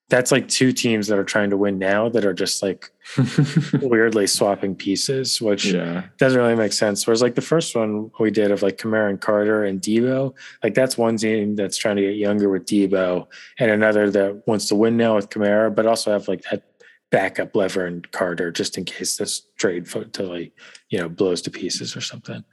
[0.08, 2.90] that's like two teams that are trying to win now that are just like
[3.82, 6.04] weirdly swapping pieces, which yeah.
[6.18, 7.06] doesn't really make sense.
[7.06, 10.32] Whereas like the first one we did of like Kamara and Carter and Deebo,
[10.62, 13.26] like that's one team that's trying to get younger with Deebo,
[13.58, 16.62] and another that wants to win now with Kamara, but also have like that
[17.10, 20.52] backup lever and Carter just in case this trade foot to like
[20.88, 22.44] you know blows to pieces or something.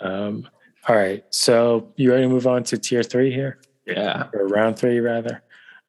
[0.00, 0.48] Um,
[0.88, 3.60] all right, so you ready to move on to tier three here?
[3.86, 4.28] Yeah.
[4.32, 5.42] Or round three rather.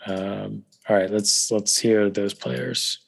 [0.05, 2.99] Um, all right, let's let's hear those players.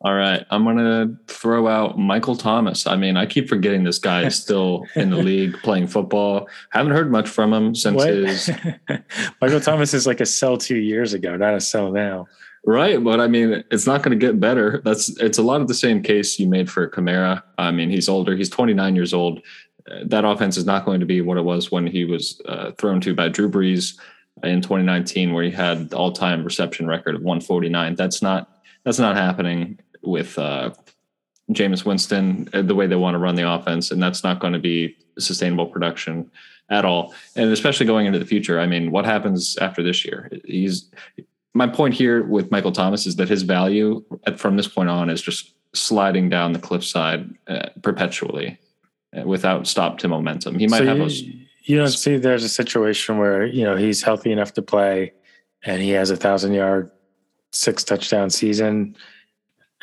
[0.00, 2.86] All right, I'm gonna throw out Michael Thomas.
[2.86, 6.46] I mean, I keep forgetting this guy is still in the league playing football.
[6.70, 8.08] Haven't heard much from him since What?
[8.08, 8.50] his
[9.40, 12.26] Michael Thomas is like a sell two years ago, not a sell now.
[12.66, 14.82] right, but I mean, it's not going to get better.
[14.84, 17.42] That's it's a lot of the same case you made for Kamara.
[17.56, 18.36] I mean, he's older.
[18.36, 19.40] He's 29 years old.
[20.06, 23.00] That offense is not going to be what it was when he was uh, thrown
[23.02, 23.98] to by Drew Brees
[24.44, 27.94] in 2019, where he had the all-time reception record of 149.
[27.94, 28.50] That's not
[28.84, 30.70] that's not happening with uh,
[31.50, 34.52] Jameis Winston uh, the way they want to run the offense, and that's not going
[34.52, 36.30] to be sustainable production
[36.70, 37.14] at all.
[37.36, 40.30] And especially going into the future, I mean, what happens after this year?
[40.44, 40.90] He's
[41.54, 45.08] my point here with Michael Thomas is that his value at, from this point on
[45.08, 48.58] is just sliding down the cliffside uh, perpetually
[49.16, 50.58] uh, without stop to momentum.
[50.58, 51.22] He might So have you, those.
[51.64, 55.12] You don't see there's a situation where you know he's healthy enough to play,
[55.64, 56.90] and he has a thousand yard,
[57.52, 58.96] six touchdown season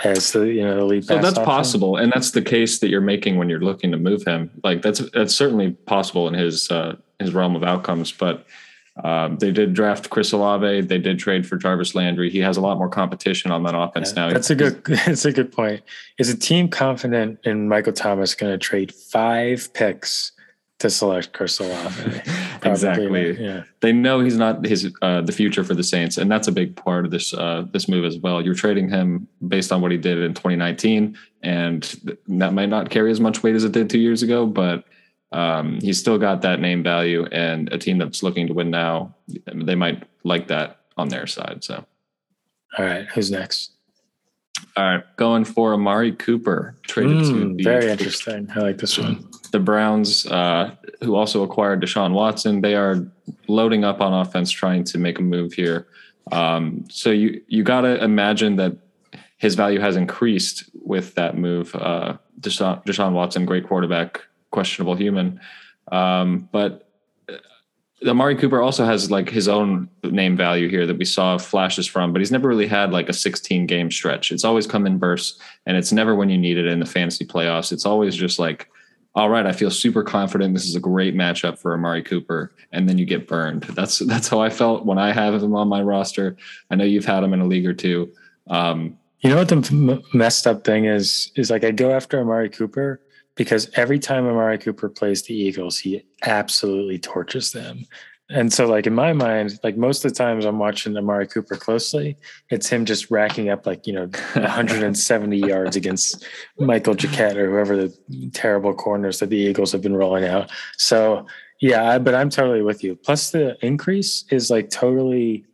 [0.04, 1.06] as the you know the lead.
[1.06, 1.46] So that's option?
[1.46, 4.52] possible, and that's the case that you're making when you're looking to move him.
[4.64, 8.12] Like that's that's certainly possible in his uh, his realm of outcomes.
[8.12, 8.46] But
[9.04, 10.82] um, they did draft Chris Olave.
[10.82, 12.30] They did trade for Jarvis Landry.
[12.30, 14.30] He has a lot more competition on that offense now.
[14.30, 14.84] That's a good.
[14.86, 15.82] That's a good point.
[16.20, 20.34] Is a team confident in Michael Thomas going to trade five picks
[20.82, 22.22] to select Olave?
[22.64, 23.44] Exactly.
[23.44, 23.64] Yeah.
[23.80, 26.76] They know he's not his uh, the future for the Saints, and that's a big
[26.76, 28.40] part of this uh, this move as well.
[28.40, 32.92] You're trading him based on what he did in 2019, and th- that might not
[32.92, 34.84] carry as much weight as it did two years ago, but
[35.32, 39.16] um, he's still got that name value, and a team that's looking to win now,
[39.52, 41.64] they might like that on their side.
[41.64, 41.84] So,
[42.78, 43.08] All right.
[43.08, 43.72] Who's next?
[44.78, 48.48] All right, going for Amari Cooper, traded to Mm, the very interesting.
[48.56, 49.28] I like this one.
[49.52, 53.06] the Browns, uh, who also acquired Deshaun Watson, they are
[53.48, 55.88] loading up on offense, trying to make a move here.
[56.32, 58.78] Um, so you you got to imagine that
[59.38, 61.74] his value has increased with that move.
[61.76, 65.40] Uh, Deshaun, Deshaun Watson, great quarterback, questionable human,
[65.92, 66.88] um, but.
[68.06, 72.12] Amari Cooper also has like his own name value here that we saw flashes from,
[72.14, 74.32] but he's never really had like a 16 game stretch.
[74.32, 77.26] It's always come in bursts, and it's never when you need it in the fantasy
[77.26, 77.72] playoffs.
[77.72, 78.70] It's always just like
[79.14, 80.54] all right, I feel super confident.
[80.54, 83.64] This is a great matchup for Amari Cooper, and then you get burned.
[83.64, 86.38] That's that's how I felt when I have him on my roster.
[86.70, 88.12] I know you've had him in a league or two.
[88.50, 91.32] Um, You know what the m- messed up thing is?
[91.36, 93.02] Is like I go after Amari Cooper
[93.42, 97.88] because every time Amari Cooper plays the Eagles, he absolutely torches them.
[98.30, 101.56] And so, like in my mind, like most of the times I'm watching Amari Cooper
[101.56, 102.18] closely,
[102.52, 106.24] it's him just racking up like you know 170 yards against
[106.60, 110.52] Michael Jacquet or whoever the terrible corners that the Eagles have been rolling out.
[110.78, 111.26] So
[111.62, 112.96] yeah, I, but I'm totally with you.
[112.96, 115.46] Plus, the increase is like totally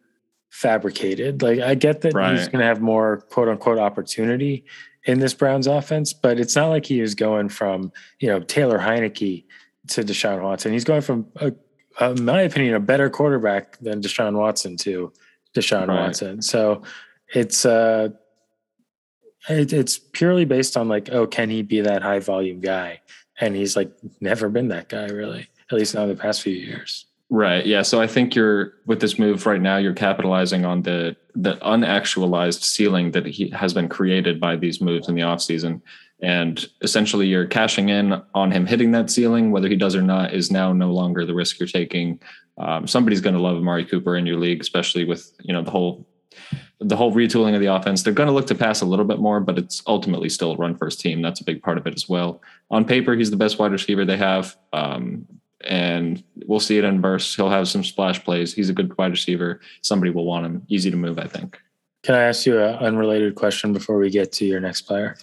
[0.50, 1.42] fabricated.
[1.42, 4.66] Like I get that he's going to have more quote unquote opportunity
[5.08, 8.78] in this Browns offense, but it's not like he is going from you know Taylor
[8.78, 9.45] Heinicke
[9.88, 10.74] to Deshaun Watson.
[10.74, 11.53] He's going from, a,
[12.12, 15.12] in my opinion, a better quarterback than Deshaun Watson to
[15.55, 16.01] Deshaun Right.
[16.01, 16.41] Watson.
[16.41, 16.84] So
[17.34, 18.10] it's uh,
[19.49, 23.01] it, it's purely based on like, oh, can he be that high volume guy?
[23.39, 26.53] And he's like never been that guy really, at least not in the past few
[26.53, 27.07] years.
[27.30, 27.66] Right.
[27.66, 27.82] Yeah.
[27.82, 29.78] So I think you're with this move right now.
[29.78, 35.08] You're capitalizing on the the unactualized ceiling that he has been created by these moves
[35.08, 35.82] in the offseason.
[36.22, 39.52] And essentially, you're cashing in on him hitting that ceiling.
[39.52, 42.20] Whether he does or not is now no longer the risk you're taking.
[42.58, 45.70] Um, somebody's going to love Amari Cooper in your league, especially with you know the
[45.72, 46.08] whole
[46.80, 48.04] the whole retooling of the offense.
[48.04, 50.58] They're going to look to pass a little bit more, but it's ultimately still a
[50.58, 51.22] run first team.
[51.22, 52.42] That's a big part of it as well.
[52.70, 54.56] On paper, he's the best wide receiver they have.
[54.74, 55.28] Um,
[55.62, 57.36] and we'll see it in bursts.
[57.36, 58.53] He'll have some splash plays.
[58.53, 59.60] He's a good wide receiver.
[59.82, 60.64] Somebody will want him.
[60.68, 61.60] Easy to move, I think.
[62.03, 65.18] Can I ask you an unrelated question before we get to your next player?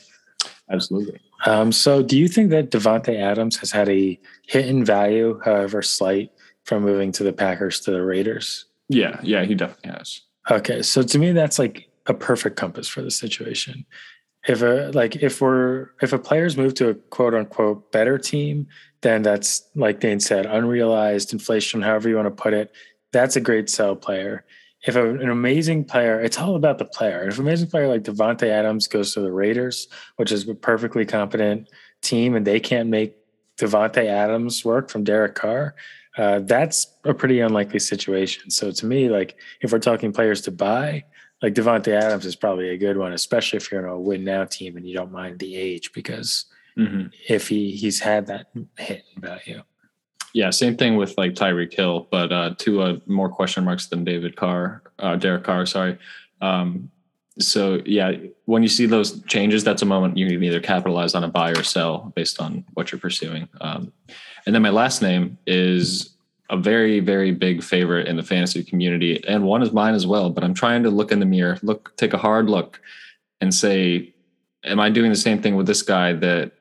[0.70, 1.20] Absolutely.
[1.46, 5.82] Um, so, do you think that Davante Adams has had a hit in value, however
[5.82, 6.30] slight,
[6.64, 8.66] from moving to the Packers to the Raiders?
[8.88, 10.22] Yeah, yeah, he definitely has.
[10.50, 13.84] Okay, so to me, that's like a perfect compass for the situation.
[14.46, 18.66] If a like if we're if a player's moved to a quote unquote better team,
[19.00, 22.72] then that's like Dane said, unrealized inflation, however you want to put it.
[23.12, 24.44] That's a great sell player.
[24.86, 27.26] If a, an amazing player, it's all about the player.
[27.26, 31.06] If an amazing player like Davante Adams goes to the Raiders, which is a perfectly
[31.06, 31.70] competent
[32.02, 33.16] team, and they can't make
[33.56, 35.74] Davante Adams work from Derek Carr,
[36.18, 38.50] uh, that's a pretty unlikely situation.
[38.50, 41.04] So to me, like if we're talking players to buy,
[41.44, 44.46] like Davante Adams is probably a good one, especially if you're in a win now
[44.46, 47.08] team and you don't mind the age because mm-hmm.
[47.28, 48.46] if he he's had that
[48.78, 49.62] hit value.
[50.32, 54.04] Yeah, same thing with like Tyreek Hill, but uh, to a more question marks than
[54.04, 55.66] David Carr, uh, Derek Carr.
[55.66, 55.98] Sorry.
[56.40, 56.90] Um,
[57.38, 58.12] so yeah,
[58.46, 61.50] when you see those changes, that's a moment you can either capitalize on a buy
[61.50, 63.50] or sell based on what you're pursuing.
[63.60, 63.92] Um,
[64.46, 66.13] and then my last name is
[66.50, 70.30] a very, very big favorite in the fantasy community, and one is mine as well.
[70.30, 72.80] But I'm trying to look in the mirror, look, take a hard look,
[73.40, 74.12] and say,
[74.64, 76.52] am I doing the same thing with this guy that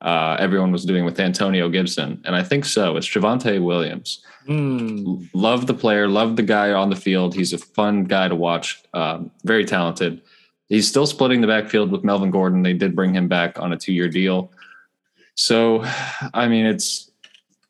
[0.00, 2.22] uh, everyone was doing with Antonio Gibson?
[2.24, 2.96] And I think so.
[2.96, 4.24] It's Javonte Williams.
[4.48, 5.28] Mm.
[5.32, 7.34] Love the player, love the guy on the field.
[7.34, 8.82] He's a fun guy to watch.
[8.92, 10.20] Um, very talented.
[10.68, 12.62] He's still splitting the backfield with Melvin Gordon.
[12.62, 14.52] They did bring him back on a two-year deal.
[15.34, 15.84] So,
[16.32, 17.10] I mean, it's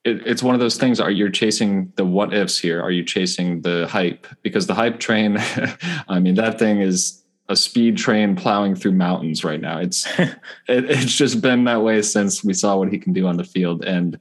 [0.04, 1.00] it, it's one of those things.
[1.00, 2.80] Are you chasing the what ifs here?
[2.80, 4.26] Are you chasing the hype?
[4.42, 5.38] Because the hype train,
[6.08, 9.78] I mean, that thing is a speed train plowing through mountains right now.
[9.78, 10.38] It's it,
[10.68, 13.84] it's just been that way since we saw what he can do on the field,
[13.84, 14.18] and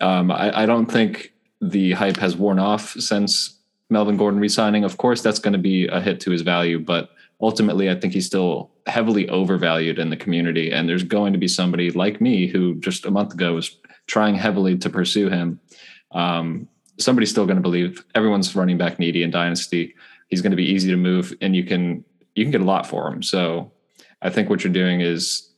[0.00, 3.58] um, I, I, don't think the hype has worn off since
[3.90, 4.84] Melvin Gordon resigning.
[4.84, 7.10] Of course, that's going to be a hit to his value, but
[7.40, 10.70] ultimately, I think he's still heavily overvalued in the community.
[10.70, 13.76] And there's going to be somebody like me who just a month ago was
[14.06, 15.60] trying heavily to pursue him.
[16.12, 19.94] Um, somebody's still going to believe everyone's running back needy in dynasty.
[20.28, 22.86] He's going to be easy to move, and you can you can get a lot
[22.86, 23.22] for him.
[23.22, 23.72] So
[24.22, 25.50] I think what you're doing is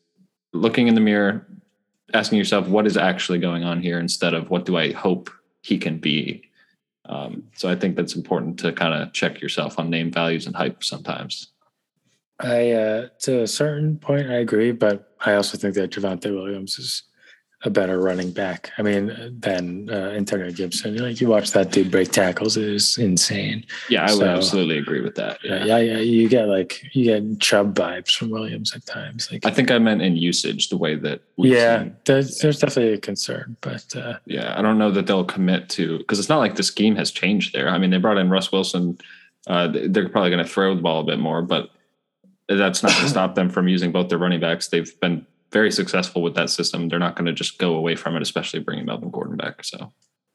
[0.53, 1.47] looking in the mirror,
[2.13, 5.31] asking yourself what is actually going on here instead of what do I hope
[5.63, 6.43] he can be.
[7.09, 10.57] Um, so I think that's important to kind of check yourself on name values and
[10.57, 11.53] hype sometimes.
[12.41, 16.79] I uh, to a certain point I agree, but I also think that Javonte Williams
[16.79, 17.05] is
[17.67, 18.71] a better running back.
[18.79, 20.97] I mean, than uh, Antonio Gibson.
[20.97, 23.67] Like you watch that dude break tackles, it is insane.
[23.91, 25.41] Yeah, I so, would absolutely agree with that.
[25.43, 25.65] Yeah.
[25.65, 29.31] yeah, yeah, You get like you get Chubb vibes from Williams at times.
[29.31, 31.23] Like I think I meant in usage, the way that.
[31.37, 35.69] Yeah, there's, there's, definitely a concern, but uh, yeah, I don't know that they'll commit
[35.71, 37.69] to because it's not like the scheme has changed there.
[37.69, 38.99] I mean, they brought in Russ Wilson.
[39.49, 41.71] Uh, they're probably going to throw the ball a bit more, but
[42.49, 44.69] that's not going to stop them from using both their running backs.
[44.69, 45.27] They've been
[45.57, 46.87] very successful with that system.
[46.87, 49.65] They're not going to just go away from it, especially bringing Melvin Gordon back.
[49.65, 49.91] So,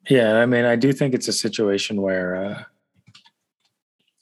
[0.10, 2.64] yeah, I mean, I do think it's a situation where, uh,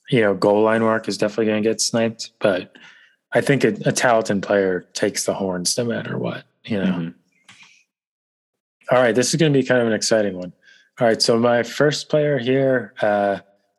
[0.10, 2.76] you know, goal line work is definitely going to get sniped, but
[3.32, 6.92] I think a, a, talented player takes the horns no matter what, you know.
[6.92, 7.10] Mm-hmm.
[8.92, 10.52] All right, this is going to be kind of an exciting one.
[11.00, 13.38] All right, so my first player here uh,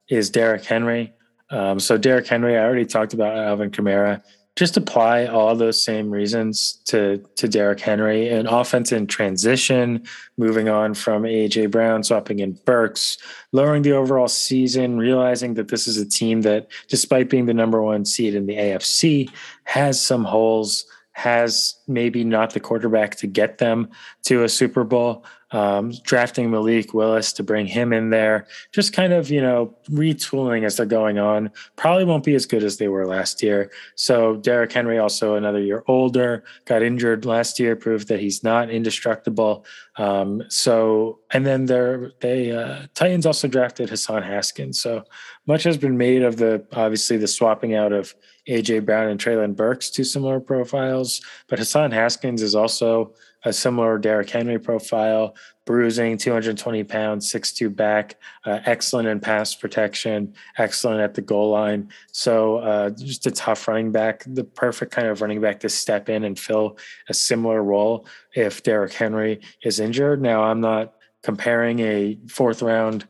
[0.09, 1.13] is Derrick Henry.
[1.51, 4.23] Um, so Derrick Henry, I already talked about Alvin Kamara
[4.57, 8.29] just apply all those same reasons to to Derrick Henry.
[8.29, 10.05] And offense in transition,
[10.37, 13.19] moving on from AJ Brown, swapping in Burks,
[13.53, 17.81] lowering the overall season, realizing that this is a team that, despite being the number
[17.81, 19.31] one seed in the AFC,
[19.65, 23.89] has some holes, has maybe not the quarterback to get them
[24.25, 29.13] to a Super Bowl, um, drafting Malik Willis to bring him in there, just kind
[29.13, 31.51] of, you know, retooling as they're going on.
[31.77, 33.71] Probably won't be as good as they were last year.
[33.97, 38.71] So Derrick Henry, also another year older, got injured last year, proved that he's not
[38.71, 39.65] indestructible.
[39.97, 44.81] Um, so, and then they're, they, uh, Titans also drafted Hassan Haskins.
[44.81, 45.05] So
[45.47, 48.15] much has been made of the, obviously, the swapping out of
[48.49, 51.21] AJ Brown and Treylon Burks, two similar profiles.
[51.49, 55.35] But Hassan Haskins is also a similar Derrick Henry profile,
[55.65, 61.89] bruising, 220 pounds, 6'2 back, uh, excellent in pass protection, excellent at the goal line.
[62.13, 66.09] So uh, just a tough running back, the perfect kind of running back to step
[66.09, 66.77] in and fill
[67.09, 70.21] a similar role if Derrick Henry is injured.
[70.21, 73.07] Now, I'm not comparing a fourth round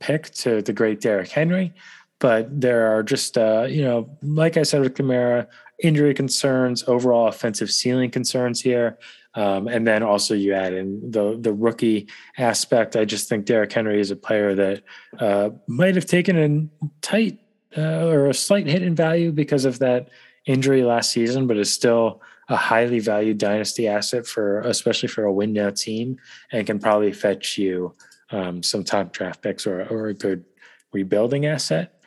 [0.00, 1.72] pick to the great Derrick Henry,
[2.18, 5.46] but there are just, uh, you know, like I said with Kamara,
[5.82, 8.98] injury concerns, overall offensive ceiling concerns here.
[9.34, 12.08] Um, and then also you add in the the rookie
[12.38, 12.96] aspect.
[12.96, 14.82] I just think Derrick Henry is a player that
[15.18, 17.38] uh, might have taken a tight
[17.76, 20.08] uh, or a slight hit in value because of that
[20.46, 25.32] injury last season, but is still a highly valued dynasty asset for especially for a
[25.32, 26.18] win now team
[26.50, 27.94] and can probably fetch you
[28.30, 30.44] um, some top draft picks or, or a good
[30.92, 32.02] rebuilding asset.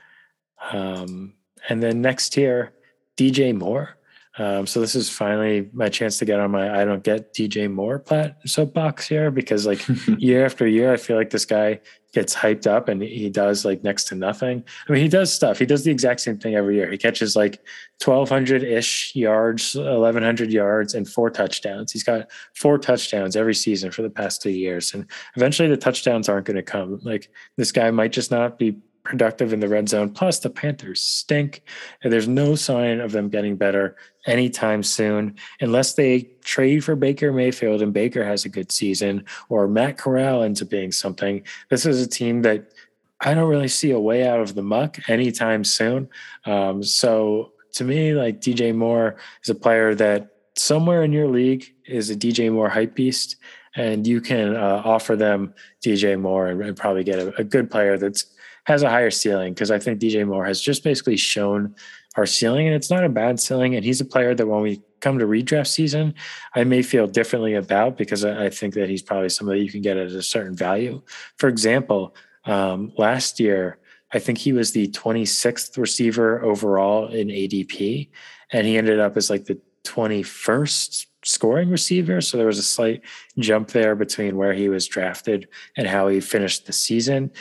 [0.71, 1.33] Um,
[1.69, 2.73] and then next year,
[3.17, 3.97] DJ Moore.
[4.37, 7.69] Um, so this is finally my chance to get on my I don't get DJ
[7.69, 9.85] Moore plat soapbox here because like
[10.17, 11.81] year after year, I feel like this guy
[12.13, 14.63] gets hyped up and he does like next to nothing.
[14.87, 15.59] I mean, he does stuff.
[15.59, 16.89] He does the exact same thing every year.
[16.91, 17.61] He catches like
[18.03, 21.91] 1200 ish yards, 1100 yards and four touchdowns.
[21.91, 24.93] He's got four touchdowns every season for the past two years.
[24.93, 25.05] And
[25.35, 26.99] eventually the touchdowns aren't going to come.
[27.03, 30.09] Like this guy might just not be productive in the red zone.
[30.09, 31.63] Plus, the Panthers stink,
[32.03, 33.95] and there's no sign of them getting better
[34.27, 39.67] anytime soon, unless they trade for Baker Mayfield and Baker has a good season, or
[39.67, 41.43] Matt Corral ends up being something.
[41.69, 42.71] This is a team that
[43.19, 46.09] I don't really see a way out of the muck anytime soon.
[46.45, 51.73] Um, so to me, like DJ Moore is a player that somewhere in your league
[51.85, 53.37] is a DJ Moore hype beast.
[53.75, 57.71] And you can uh, offer them DJ Moore and, and probably get a, a good
[57.71, 58.25] player that's
[58.71, 61.75] has a higher ceiling because I think DJ Moore has just basically shown
[62.15, 63.75] our ceiling, and it's not a bad ceiling.
[63.75, 66.13] And he's a player that when we come to redraft season,
[66.55, 69.97] I may feel differently about because I, think that he's probably somebody you can get
[69.97, 71.01] at a certain value.
[71.37, 72.15] For example,
[72.45, 73.79] um, last year,
[74.13, 78.09] I think he was the 26th receiver overall in ADP,
[78.51, 82.19] and he ended up as like the 21st scoring receiver.
[82.21, 83.01] So there was a slight
[83.37, 85.47] jump there between where he was drafted
[85.77, 87.31] and how he finished the season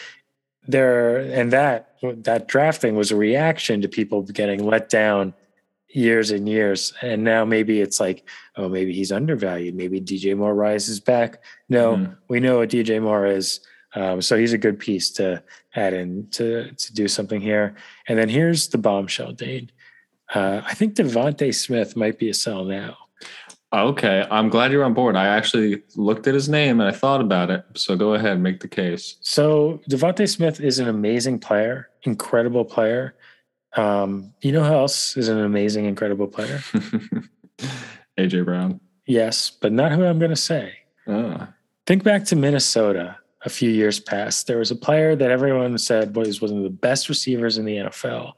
[0.70, 5.34] there and that that drafting was a reaction to people getting let down
[5.88, 6.92] years and years.
[7.02, 9.74] And now maybe it's like oh maybe he's undervalued.
[9.74, 11.42] Maybe dj moore rises back.
[11.68, 12.12] No mm-hmm.
[12.28, 13.60] we know what dj moore is.
[13.94, 15.42] Um, so he's a good piece to
[15.74, 17.74] add in to to do something here.
[18.06, 19.70] And then here's the bombshell dane.
[20.32, 22.96] Uh, i think devonta smith might be a sell now
[23.72, 25.14] Okay, I'm glad you're on board.
[25.14, 27.64] I actually looked at his name and I thought about it.
[27.74, 29.16] So go ahead, make the case.
[29.20, 33.14] So DeVonta Smith is an amazing player, incredible player.
[33.76, 36.58] Um, you know who else is an amazing, incredible player?
[38.18, 38.80] AJ Brown.
[39.06, 40.72] Yes, but not who I'm going to say.
[41.06, 41.52] Ah.
[41.86, 44.48] Think back to Minnesota a few years past.
[44.48, 47.76] There was a player that everyone said was one of the best receivers in the
[47.76, 48.32] NFL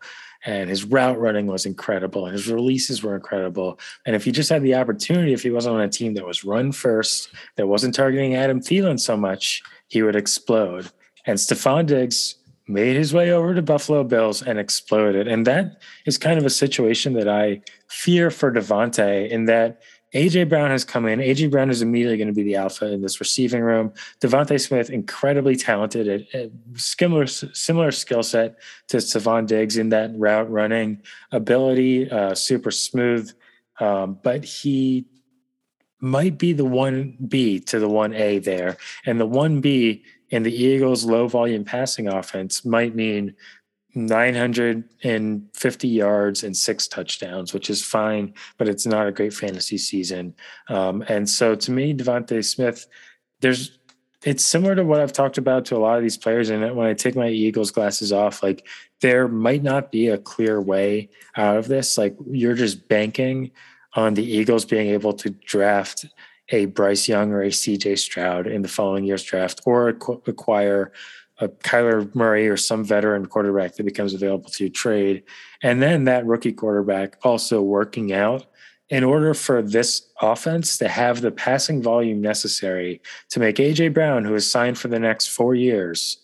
[0.44, 3.78] and his route running was incredible and his releases were incredible.
[4.06, 6.44] And if he just had the opportunity, if he wasn't on a team that was
[6.44, 10.90] run first, that wasn't targeting Adam Thielen so much, he would explode.
[11.26, 12.36] And Stefon Diggs
[12.68, 15.28] made his way over to Buffalo Bills and exploded.
[15.28, 19.82] And that is kind of a situation that I fear for DeVonta in that
[20.14, 21.20] AJ Brown has come in.
[21.20, 23.92] AJ Brown is immediately going to be the alpha in this receiving room.
[24.20, 26.26] DeVonta Smith, incredibly talented,
[26.74, 28.58] similar similar skill set
[28.88, 33.32] to Stefon Diggs in that route running ability, uh, super smooth.
[33.80, 35.06] Um, but he
[36.00, 40.42] might be the one B to the one A there, and the one B in
[40.42, 43.34] the Eagles' low volume passing offense might mean
[43.94, 50.34] 950 yards and six touchdowns, which is fine, but it's not a great fantasy season.
[50.68, 52.86] Um, and so to me, DeVonta Smith,
[53.40, 53.78] there's
[54.24, 56.48] it's similar to what I've talked about to a lot of these players.
[56.48, 58.66] And when I take my Eagles glasses off, like
[59.00, 61.98] there might not be a clear way out of this.
[61.98, 63.50] Like you're just banking
[63.94, 66.06] on the Eagles being able to draft
[66.50, 70.92] a Bryce Young or a CJ Stroud in the following year's draft or acquire
[71.42, 75.24] a Kyler Murray or some veteran quarterback that becomes available to trade.
[75.62, 78.46] And then that rookie quarterback also working out
[78.90, 84.24] in order for this offense to have the passing volume necessary to make AJ Brown,
[84.24, 86.18] who is signed for the next four years,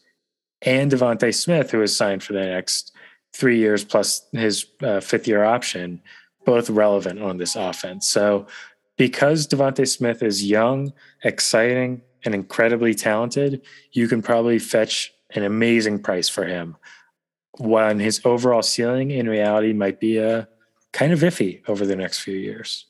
[0.63, 2.93] and DeVonta Smith, who is signed for the next
[3.33, 6.01] three years plus his uh, fifth year option,
[6.45, 8.07] both relevant on this offense.
[8.07, 8.47] So
[8.97, 10.93] because DeVonta Smith is young,
[11.25, 13.63] exciting, and incredibly talented,
[13.93, 16.77] you can probably fetch an amazing price for him.
[17.59, 20.45] When his overall ceiling in reality might be a uh,
[20.93, 22.87] kind of iffy over the next few years.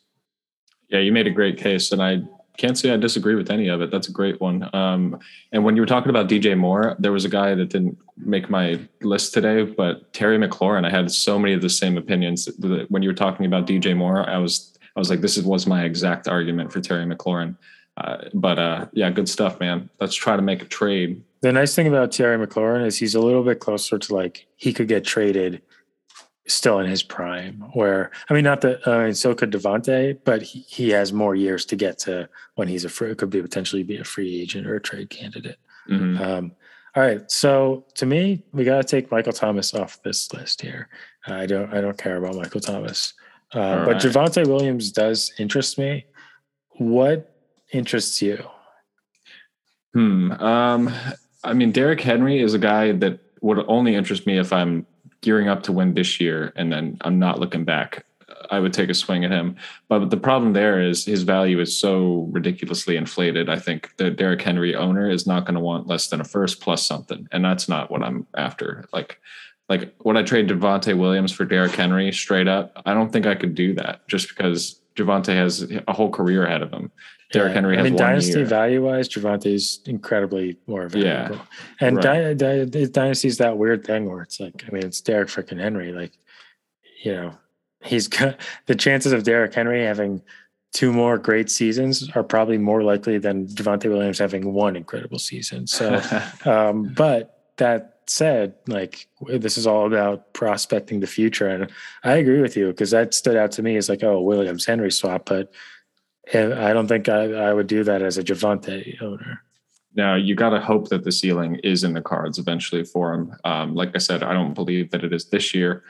[0.89, 2.23] Yeah, you made a great case, and I
[2.59, 3.91] can't say I disagree with any of it.
[3.91, 4.69] That's a great one.
[4.75, 5.19] Um,
[5.53, 8.51] and when you were talking about DJ Moore, there was a guy that didn't make
[8.51, 10.85] my list today, but Terry McLaurin.
[10.85, 12.49] I had so many of the same opinions.
[12.89, 15.85] When you were talking about DJ Moore, I was I was like, this was my
[15.85, 17.57] exact argument for Terry McLaurin.
[17.99, 19.91] Uh, but uh, yeah, good stuff, man.
[20.01, 21.23] Let's try to make a trade.
[21.41, 24.73] The nice thing about Terry McLaurin is he's a little bit closer to like he
[24.73, 25.63] could get traded
[26.47, 27.65] still in his prime.
[27.73, 31.35] Where I mean, not that I mean, so could DeVonta, but he, he has more
[31.35, 33.15] years to get to when he's a free.
[33.15, 35.59] Could be potentially be a free agent or a trade candidate.
[35.89, 36.23] Mm-hmm.
[36.23, 36.53] Um,
[36.95, 40.89] all right, so to me, we got to take Michael Thomas off this list here.
[41.29, 43.15] Uh, I don't, I don't care about Michael Thomas,
[43.53, 44.03] uh, but right.
[44.03, 46.07] Javonte Williams does interest me.
[46.79, 47.38] What
[47.73, 48.45] interests you?
[49.95, 50.33] Hmm.
[50.33, 50.95] Um,
[51.45, 54.87] I mean, Derrick Henry is a guy that would only interest me if I'm
[55.21, 58.05] gearing up to win this year, and then I'm not looking back.
[58.51, 59.57] I would take a swing at him.
[59.89, 63.49] But the problem there is his value is so ridiculously inflated.
[63.49, 66.61] I think the Derrick Henry owner is not going to want less than a first
[66.61, 68.87] plus something, and that's not what I'm after.
[68.93, 69.21] Like,
[69.69, 72.81] like would I trade Javonte Williams for Derrick Henry straight up?
[72.87, 76.63] I don't think I could do that just because Javonte has a whole career ahead
[76.63, 76.91] of him.
[77.33, 77.55] Derrick Yeah.
[77.55, 78.47] Henry has I mean, dynasty year.
[78.47, 81.37] value wise, Javonte is incredibly more valuable.
[81.37, 81.43] Yeah,
[81.81, 82.37] and right.
[82.37, 85.93] dy- dy- dynasty's that weird thing where it's like, I mean, it's Derrick freaking Henry.
[85.93, 86.13] Like,
[87.05, 87.35] you know,
[87.83, 90.23] he's got the chances of Derrick Henry having
[90.73, 95.67] two more great seasons are probably more likely than Javonte Williams having one incredible season.
[95.67, 96.01] So,
[96.45, 101.71] um, but that said, like this is all about prospecting the future, and
[102.05, 104.91] I agree with you because that stood out to me as like, oh, Williams Henry
[104.91, 105.53] swap, but
[106.33, 109.43] eh, I don't think I, I would do that as a Javonte owner.
[109.95, 113.35] Now you got to hope that the ceiling is in the cards eventually for him.
[113.45, 115.83] Um, like I said, I don't believe that it is this year,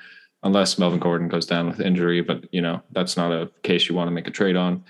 [0.42, 2.22] unless Melvin Gordon goes down with injury.
[2.22, 4.84] But you know that's not a case you want to make a trade on.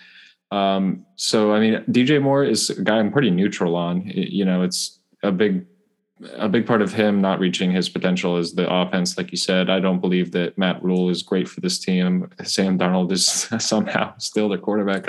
[0.51, 4.03] Um, so I mean, DJ Moore is a guy I'm pretty neutral on.
[4.07, 5.67] You know, it's a big
[6.35, 9.17] a big part of him not reaching his potential is the offense.
[9.17, 12.31] Like you said, I don't believe that Matt Rhule is great for this team.
[12.45, 13.27] Sam Darnold is
[13.59, 15.09] somehow still their quarterback.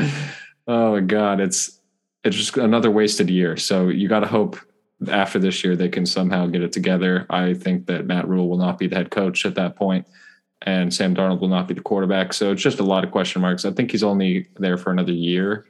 [0.68, 1.80] Oh my God, it's
[2.24, 3.58] it's just another wasted year.
[3.58, 4.58] So you got to hope
[5.10, 7.26] after this year they can somehow get it together.
[7.30, 10.06] I think that Matt Rhule will not be the head coach at that point,
[10.62, 12.34] and Sam Darnold will not be the quarterback.
[12.34, 13.66] So it's just a lot of question marks.
[13.66, 15.66] I think he's only there for another year.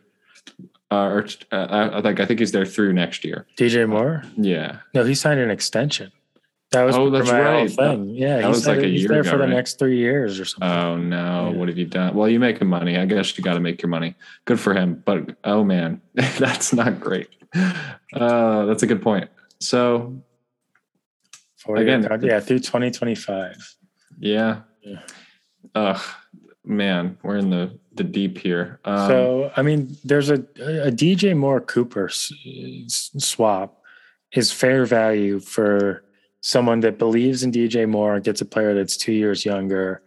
[0.92, 3.46] Uh, or uh, I think I think he's there through next year.
[3.58, 4.24] DJ Moore?
[4.38, 6.12] Yeah, No, he signed an extension.
[6.72, 7.70] That was Oh, that's right.
[7.70, 8.10] thing.
[8.10, 9.50] Yeah, that was like a he's year there ago, for the right?
[9.54, 10.70] next three years or something.
[10.70, 11.50] Oh no!
[11.52, 11.58] Yeah.
[11.58, 12.16] What have you done?
[12.16, 12.98] Well, you're making money.
[12.98, 14.16] I guess you got to make your money.
[14.46, 15.02] Good for him.
[15.06, 17.30] But oh man, that's not great.
[18.14, 19.30] Uh, that's a good point.
[19.60, 20.22] So
[21.68, 23.76] again, yeah, through 2025.
[24.20, 25.00] yeah, Yeah.
[25.76, 26.02] ugh,
[26.66, 28.80] man, we're in the the deep here.
[28.86, 32.32] Um, so, I mean, there's a, a DJ Moore Cooper s-
[33.18, 33.82] swap
[34.34, 36.04] is fair value for
[36.42, 40.02] someone that believes in DJ Moore, gets a player that's two years younger,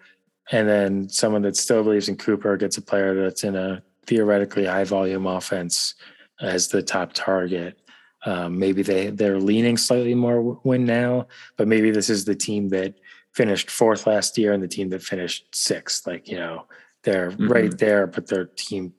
[0.50, 4.64] and then someone that still believes in Cooper gets a player that's in a theoretically
[4.64, 5.94] high volume offense
[6.40, 7.78] as the top target.
[8.24, 11.26] Um, maybe they they're leaning slightly more win now,
[11.56, 12.94] but maybe this is the team that
[13.32, 16.06] finished fourth last year and the team that finished sixth.
[16.06, 16.66] Like you know,
[17.02, 17.48] they're Mhm.
[17.50, 18.92] right there, but their team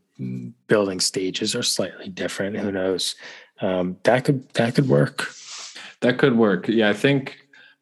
[0.67, 2.57] building stages are slightly different.
[2.57, 3.15] Who knows?
[3.61, 5.29] Um, that could that could work.
[6.01, 6.67] that could work.
[6.67, 7.37] Yeah, I think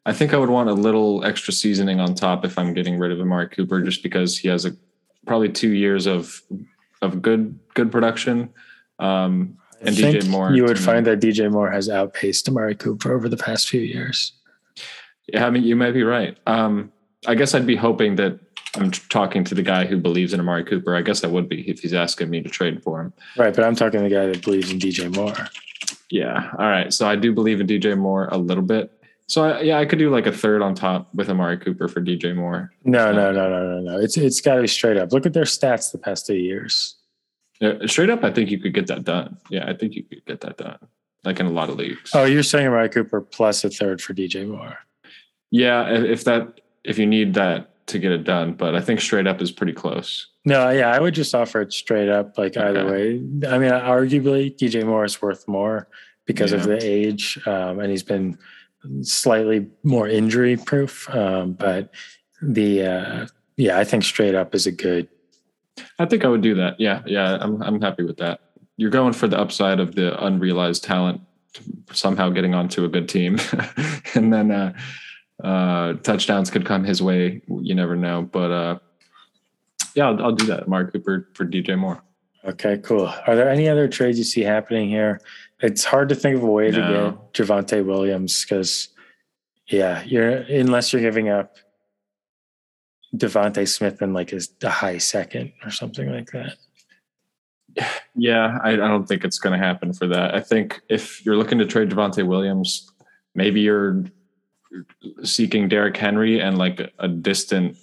[0.06, 3.12] I think I would want a little extra seasoning on top if I'm getting rid
[3.12, 4.74] of Amari Cooper, just because he has a
[5.26, 6.40] probably two years of
[7.02, 8.48] of good good production.
[8.98, 13.28] Um, and DJ Moore, you would find that DJ Moore has outpaced Amari Cooper over
[13.28, 14.32] the past few years.
[15.32, 16.36] Yeah, I mean, you might be right.
[16.46, 16.92] Um,
[17.26, 18.38] I guess I'd be hoping that
[18.76, 20.96] I'm talking to the guy who believes in Amari Cooper.
[20.96, 23.12] I guess I would be if he's asking me to trade for him.
[23.36, 25.48] Right, but I'm talking to the guy that believes in DJ Moore.
[26.10, 26.50] Yeah.
[26.58, 26.92] All right.
[26.92, 28.90] So I do believe in DJ Moore a little bit.
[29.26, 32.00] So I, yeah, I could do like a third on top with Amari Cooper for
[32.00, 32.70] DJ Moore.
[32.84, 33.98] No, no, no, no, no, no.
[33.98, 35.12] It's it's got to be straight up.
[35.12, 36.96] Look at their stats the past two years.
[37.60, 39.38] Yeah, straight up, I think you could get that done.
[39.48, 40.78] Yeah, I think you could get that done,
[41.24, 42.10] like in a lot of leagues.
[42.12, 44.78] Oh, you're saying Amari Cooper plus a third for DJ Moore.
[45.50, 49.00] Yeah, if if that if you need that to get it done, but I think
[49.00, 50.28] straight up is pretty close.
[50.44, 52.36] No, yeah, I would just offer it straight up.
[52.36, 53.16] Like either way,
[53.48, 55.88] I mean, arguably DJ Moore is worth more
[56.26, 58.38] because of the age, um, and he's been
[59.02, 61.08] slightly more injury proof.
[61.10, 61.92] Um, but
[62.40, 63.26] the uh,
[63.56, 65.08] yeah, I think straight up is a good.
[65.98, 66.78] I think I would do that.
[66.80, 68.40] Yeah, yeah, I'm I'm happy with that.
[68.76, 71.20] You're going for the upside of the unrealized talent
[71.92, 73.38] somehow getting onto a good team,
[74.14, 74.72] and then uh,
[75.42, 77.42] uh, touchdowns could come his way.
[77.48, 78.78] You never know, but uh,
[79.94, 80.68] yeah, I'll, I'll do that.
[80.68, 82.02] Mark Cooper for DJ Moore.
[82.44, 83.06] Okay, cool.
[83.26, 85.20] Are there any other trades you see happening here?
[85.60, 87.10] It's hard to think of a way to No.
[87.32, 88.88] get Javonte Williams because,
[89.68, 91.56] yeah, you're unless you're giving up
[93.14, 96.56] DeVonta Smith in like his a high second or something like that.
[98.14, 100.34] Yeah, I, I don't think it's going to happen for that.
[100.34, 102.90] I think if you're looking to trade Javonte Williams,
[103.34, 104.04] maybe you're
[105.22, 107.76] seeking Derrick Henry and like a, distant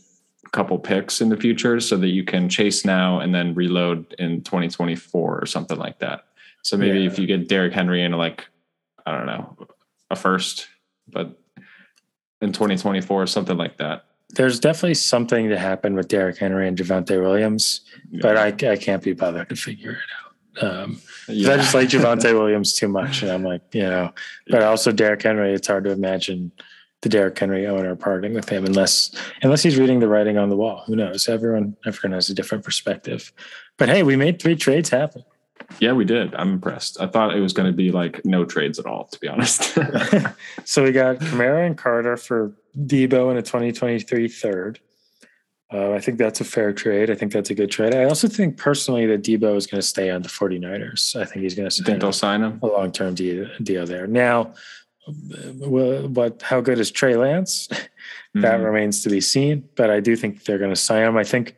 [0.52, 4.42] couple picks in the future so that you can chase now and then reload in
[4.42, 6.26] 2024 or something like that.
[6.64, 7.08] So maybe Yeah.
[7.08, 8.48] if you get Derrick Henry in like,
[9.06, 9.58] I don't know,
[10.10, 10.68] a first,
[11.08, 11.40] but
[12.42, 14.06] in 2024, or something like that.
[14.30, 17.82] There's definitely something to happen with Derrick Henry and Javonte Williams,
[18.22, 19.98] but I, I can't be bothered to figure it
[20.64, 20.64] out.
[20.64, 24.14] Um, 'cause I just like Javonte Williams too much, and I'm like, you know,
[24.48, 25.54] but also Derrick Henry.
[25.54, 26.52] It's hard to imagine
[27.02, 30.58] the Derrick Henry owner parting with him, unless unless he's reading the writing on the
[30.58, 30.84] wall.
[30.88, 31.30] Who knows?
[31.30, 33.32] Everyone everyone has a different perspective.
[33.78, 35.24] But hey, we made three trades happen.
[35.80, 36.34] Yeah, we did.
[36.36, 37.00] I'm impressed.
[37.00, 39.78] I thought it was going to be like no trades at all, to be honest.
[40.66, 44.80] so we got Kamara and Carter for Deebo in a 2023 third.
[45.72, 47.12] Uh, I think that's a fair trade.
[47.12, 47.94] I think that's a good trade.
[47.94, 51.16] I also think personally that Deebo is going to stay on the 49ers.
[51.16, 54.08] I think he's going to think they'll sign him a long term deal, deal there.
[54.08, 54.54] Now,
[55.58, 56.42] what?
[56.42, 57.68] How good is Trey Lance?
[57.68, 58.42] Mm-hmm.
[58.42, 59.68] that remains to be seen.
[59.76, 61.18] But I do think they're going to sign him.
[61.18, 61.56] I think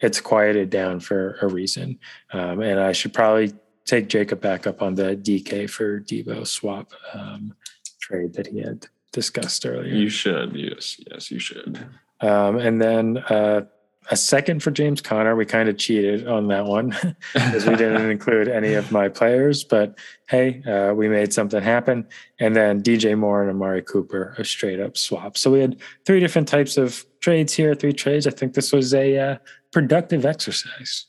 [0.00, 1.98] it's quieted down for a reason,
[2.32, 3.52] um, and I should probably
[3.84, 7.54] take Jacob back up on the DK for Deebo swap um,
[8.00, 9.94] trade that he had discussed earlier.
[9.94, 11.78] You should, yes, yes, you should.
[12.20, 13.62] Um, and then uh,
[14.10, 15.34] a second for James Conner.
[15.34, 16.88] We kind of cheated on that one
[17.32, 19.64] because we didn't include any of my players.
[19.64, 19.98] But
[20.28, 22.06] hey, uh, we made something happen.
[22.38, 25.38] And then DJ Moore and Amari Cooper, a straight up swap.
[25.38, 28.26] So we had three different types of trades here, three trades.
[28.26, 29.36] I think this was a uh,
[29.72, 31.06] productive exercise.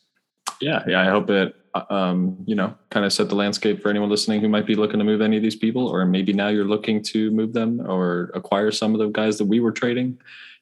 [0.62, 1.02] Yeah, yeah.
[1.02, 4.39] I hope it, uh, um, you know, kind of set the landscape for anyone listening
[4.39, 7.04] who might be looking to move any of these people, or maybe now you're looking
[7.04, 10.18] to move them or acquire some of the guys that we were trading.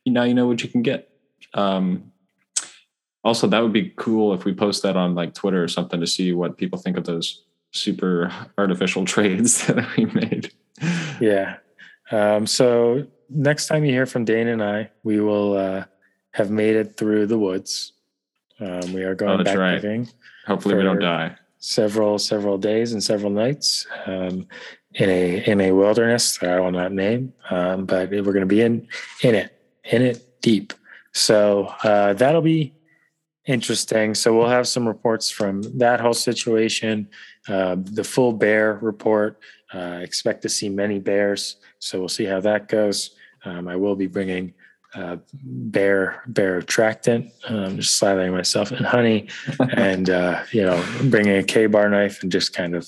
[0.06, 1.10] Now you know what you can get.
[1.54, 2.12] Um,
[3.24, 6.08] also that would be cool if we post that on like twitter or something to
[6.08, 10.52] see what people think of those super artificial trades that we made.
[11.20, 11.58] Yeah.
[12.12, 15.86] Um, so next time you hear from dane and i we will uh,
[16.32, 17.94] have made it through the woods.
[18.60, 20.08] Um, we are going oh, back right.
[20.46, 21.36] hopefully we don't die.
[21.58, 24.48] several several days and several nights um,
[24.94, 28.46] in a in a wilderness that i will not name um, but we're going to
[28.46, 28.88] be in
[29.24, 30.74] in it in it deep.
[31.14, 32.74] So uh, that'll be
[33.46, 34.16] interesting.
[34.16, 37.10] So we'll have some reports from that whole situation.
[37.48, 39.40] Uh, the full bear report.
[39.74, 41.58] Uh, expect to see many bears.
[41.80, 43.16] So we'll see how that goes.
[43.44, 44.54] Um, I will be bringing
[44.96, 49.28] uh, bear bear attractant, um, just slathering myself in honey,
[49.74, 52.88] and uh, you know, bringing a Ka-Bar knife and just kind of,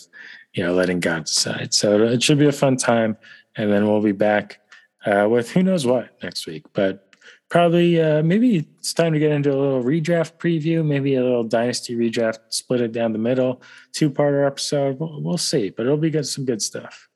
[0.53, 1.73] you know, letting God decide.
[1.73, 3.17] So it should be a fun time,
[3.55, 4.59] and then we'll be back
[5.05, 6.65] uh, with who knows what next week.
[6.73, 7.04] But
[7.55, 11.45] probably uh, maybe it's time to get into a little redraft preview, maybe a little
[11.45, 13.61] dynasty redraft, split it down the middle,
[13.93, 14.99] two parter episode.
[14.99, 17.07] We'll, we'll, see, but it'll be good, some good stuff.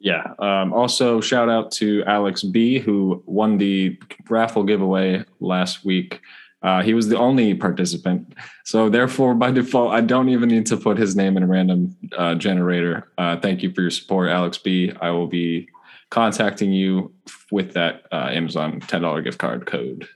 [0.00, 0.34] Yeah.
[0.40, 3.96] Um, also, shout out to Alex B, who won the
[4.28, 6.20] raffle giveaway last week.
[6.62, 8.34] Uh, he was the only participant.
[8.64, 11.96] So, therefore, by default, I don't even need to put his name in a random
[12.18, 13.12] uh, generator.
[13.16, 14.92] Uh, thank you for your support, Alex B.
[15.00, 15.68] I will be
[16.10, 17.12] contacting you
[17.50, 20.08] with that uh, Amazon $10 gift card code.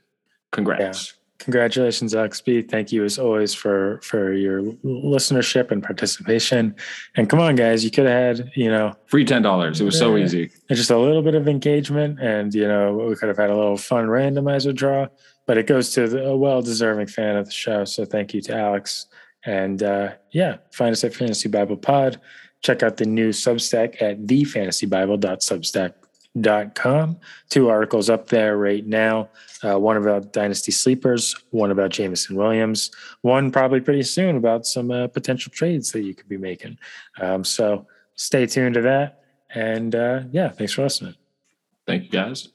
[0.51, 1.07] Congrats.
[1.07, 1.21] Yeah.
[1.39, 2.69] Congratulations, XB.
[2.69, 6.73] Thank you as always for for your listenership and participation.
[7.17, 9.81] And come on, guys, you could have had, you know, free ten dollars.
[9.81, 10.49] It was so easy.
[10.69, 13.77] Just a little bit of engagement, and you know, we could have had a little
[13.77, 15.07] fun randomizer draw.
[15.45, 17.85] But it goes to the, a well-deserving fan of the show.
[17.85, 19.05] So thank you to Alex.
[19.45, 22.19] And uh, yeah, find us at Fantasy Bible Pod.
[22.61, 27.17] Check out the new Substack at thefantasybible.substack.com.
[27.49, 29.29] Two articles up there right now.
[29.63, 32.91] Uh, one about Dynasty Sleepers, one about Jameson Williams,
[33.21, 36.77] one probably pretty soon about some uh, potential trades that you could be making.
[37.19, 39.21] Um, so stay tuned to that.
[39.53, 41.15] And uh, yeah, thanks for listening.
[41.87, 42.49] Thank you, guys.